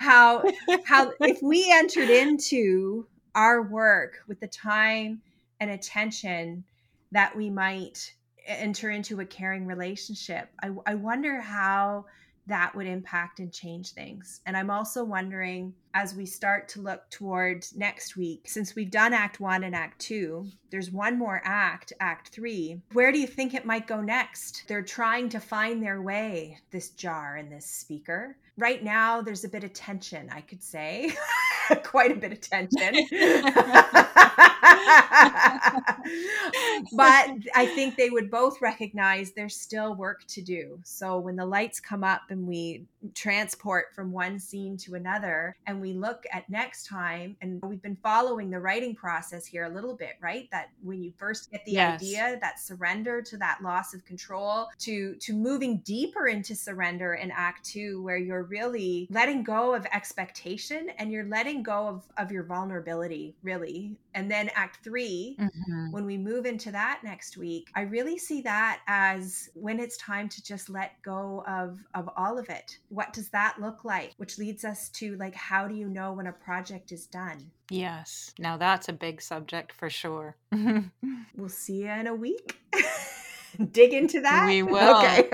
how 0.00 0.42
how 0.86 1.12
if 1.20 1.42
we 1.42 1.70
entered 1.70 2.08
into 2.08 3.06
our 3.34 3.62
work 3.62 4.14
with 4.26 4.40
the 4.40 4.48
time 4.48 5.20
and 5.60 5.70
attention 5.70 6.64
that 7.12 7.36
we 7.36 7.50
might 7.50 8.14
enter 8.46 8.88
into 8.88 9.20
a 9.20 9.26
caring 9.26 9.66
relationship 9.66 10.48
I, 10.62 10.70
I 10.86 10.94
wonder 10.94 11.38
how 11.42 12.06
that 12.50 12.74
would 12.74 12.86
impact 12.86 13.38
and 13.38 13.52
change 13.52 13.92
things. 13.92 14.40
And 14.44 14.56
i'm 14.56 14.70
also 14.70 15.04
wondering 15.04 15.74
as 15.94 16.14
we 16.14 16.26
start 16.26 16.68
to 16.68 16.80
look 16.80 17.08
toward 17.10 17.64
next 17.74 18.16
week 18.16 18.42
since 18.46 18.74
we've 18.74 18.90
done 18.90 19.12
act 19.12 19.40
one 19.40 19.64
and 19.64 19.74
act 19.74 19.98
two 20.00 20.46
there's 20.70 20.90
one 20.90 21.18
more 21.18 21.42
act 21.44 21.92
act 21.98 22.28
three. 22.28 22.80
Where 22.92 23.10
do 23.10 23.18
you 23.18 23.26
think 23.26 23.54
it 23.54 23.64
might 23.66 23.88
go 23.88 24.00
next? 24.00 24.64
They're 24.68 24.82
trying 24.82 25.28
to 25.30 25.40
find 25.40 25.82
their 25.82 26.00
way 26.00 26.58
this 26.70 26.90
jar 26.90 27.36
and 27.36 27.50
this 27.50 27.66
speaker. 27.66 28.36
Right 28.56 28.82
now 28.82 29.20
there's 29.20 29.44
a 29.44 29.48
bit 29.48 29.64
of 29.64 29.72
tension 29.72 30.28
i 30.32 30.40
could 30.40 30.62
say. 30.62 31.12
Quite 31.84 32.12
a 32.12 32.16
bit 32.16 32.32
of 32.32 32.40
tension 32.40 32.94
but 36.92 37.30
I 37.54 37.66
think 37.74 37.96
they 37.96 38.10
would 38.10 38.30
both 38.30 38.60
recognize 38.60 39.32
there's 39.32 39.56
still 39.56 39.94
work 39.94 40.24
to 40.28 40.42
do. 40.42 40.78
So 40.84 41.18
when 41.18 41.36
the 41.36 41.46
lights 41.46 41.80
come 41.80 42.04
up 42.04 42.22
and 42.30 42.46
we 42.46 42.84
transport 43.14 43.86
from 43.94 44.12
one 44.12 44.38
scene 44.38 44.76
to 44.78 44.94
another 44.94 45.54
and 45.66 45.80
we 45.80 45.92
look 45.92 46.24
at 46.32 46.48
next 46.50 46.86
time 46.86 47.36
and 47.40 47.62
we've 47.62 47.82
been 47.82 47.96
following 48.02 48.50
the 48.50 48.60
writing 48.60 48.94
process 48.94 49.46
here 49.46 49.64
a 49.64 49.68
little 49.74 49.96
bit, 49.96 50.14
right? 50.20 50.48
That 50.52 50.68
when 50.82 51.02
you 51.02 51.12
first 51.18 51.50
get 51.50 51.64
the 51.66 51.78
Yes. 51.78 51.80
idea, 51.80 52.38
that 52.40 52.60
surrender 52.60 53.22
to 53.22 53.36
that 53.38 53.58
loss 53.62 53.94
of 53.94 54.04
control 54.04 54.68
to 54.80 55.16
to 55.16 55.32
moving 55.34 55.80
deeper 55.80 56.28
into 56.28 56.54
surrender 56.54 57.14
in 57.14 57.30
act 57.30 57.64
2 57.66 58.02
where 58.02 58.16
you're 58.18 58.44
really 58.44 59.06
letting 59.10 59.44
go 59.44 59.74
of 59.74 59.86
expectation 59.92 60.90
and 60.98 61.10
you're 61.12 61.24
letting 61.28 61.62
go 61.62 61.88
of 61.88 62.04
of 62.18 62.30
your 62.32 62.44
vulnerability, 62.44 63.36
really. 63.42 63.98
And 64.14 64.30
then 64.30 64.50
act 64.54 64.78
3 64.84 65.38
Mhm. 65.38 65.90
when 65.90 66.04
we 66.06 66.16
move 66.18 66.46
into 66.46 66.70
that 66.72 67.00
next 67.04 67.36
week 67.36 67.70
i 67.74 67.80
really 67.82 68.16
see 68.18 68.40
that 68.42 68.80
as 68.86 69.48
when 69.54 69.80
it's 69.80 69.96
time 69.96 70.28
to 70.28 70.42
just 70.42 70.68
let 70.68 70.92
go 71.02 71.42
of 71.48 71.80
of 71.94 72.08
all 72.16 72.38
of 72.38 72.48
it 72.48 72.78
what 72.90 73.12
does 73.12 73.28
that 73.30 73.56
look 73.60 73.84
like 73.84 74.12
which 74.18 74.36
leads 74.36 74.64
us 74.64 74.88
to 74.90 75.16
like 75.16 75.34
how 75.34 75.66
do 75.66 75.74
you 75.74 75.88
know 75.88 76.12
when 76.12 76.26
a 76.26 76.32
project 76.32 76.92
is 76.92 77.06
done 77.06 77.50
Yes. 77.72 78.34
Now 78.36 78.56
that's 78.56 78.88
a 78.88 78.92
big 78.92 79.22
subject 79.22 79.70
for 79.72 79.88
sure. 79.88 80.36
we'll 80.52 81.48
see 81.48 81.82
you 81.84 81.88
in 81.90 82.08
a 82.08 82.14
week 82.14 82.58
dig 83.70 83.92
into 83.94 84.20
that 84.20 84.46
We 84.46 84.62
will. 84.64 84.96
okay 84.98 85.28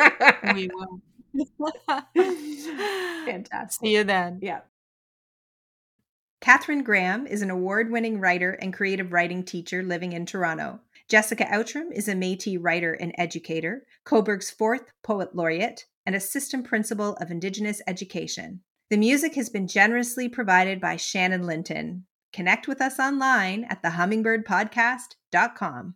we 0.54 0.68
will. 0.72 1.00
fantastic 3.24 3.80
See 3.86 3.94
you 3.94 4.04
then. 4.04 4.38
Yeah. 4.42 4.60
Catherine 6.40 6.82
Graham 6.84 7.26
is 7.26 7.42
an 7.42 7.50
award 7.50 7.90
winning 7.90 8.20
writer 8.20 8.52
and 8.52 8.72
creative 8.72 9.12
writing 9.12 9.42
teacher 9.42 9.82
living 9.82 10.12
in 10.12 10.26
Toronto. 10.26 10.80
Jessica 11.08 11.46
Outram 11.52 11.90
is 11.92 12.08
a 12.08 12.14
Metis 12.14 12.58
writer 12.58 12.92
and 12.92 13.14
educator, 13.16 13.86
Cobourg's 14.04 14.50
fourth 14.50 14.92
poet 15.02 15.34
laureate, 15.34 15.86
and 16.06 16.14
assistant 16.14 16.66
principal 16.66 17.16
of 17.16 17.30
Indigenous 17.30 17.82
education. 17.86 18.60
The 18.88 18.96
music 18.96 19.34
has 19.34 19.50
been 19.50 19.66
generously 19.66 20.28
provided 20.28 20.80
by 20.80 20.94
Shannon 20.96 21.44
Linton. 21.44 22.06
Connect 22.32 22.68
with 22.68 22.80
us 22.80 23.00
online 23.00 23.64
at 23.64 23.82
thehummingbird.podcast.com. 23.82 25.94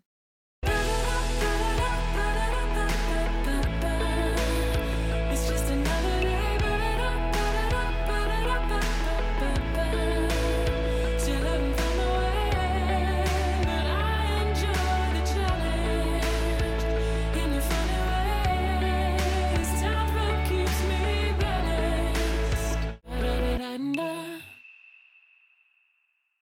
surrender. 23.80 24.29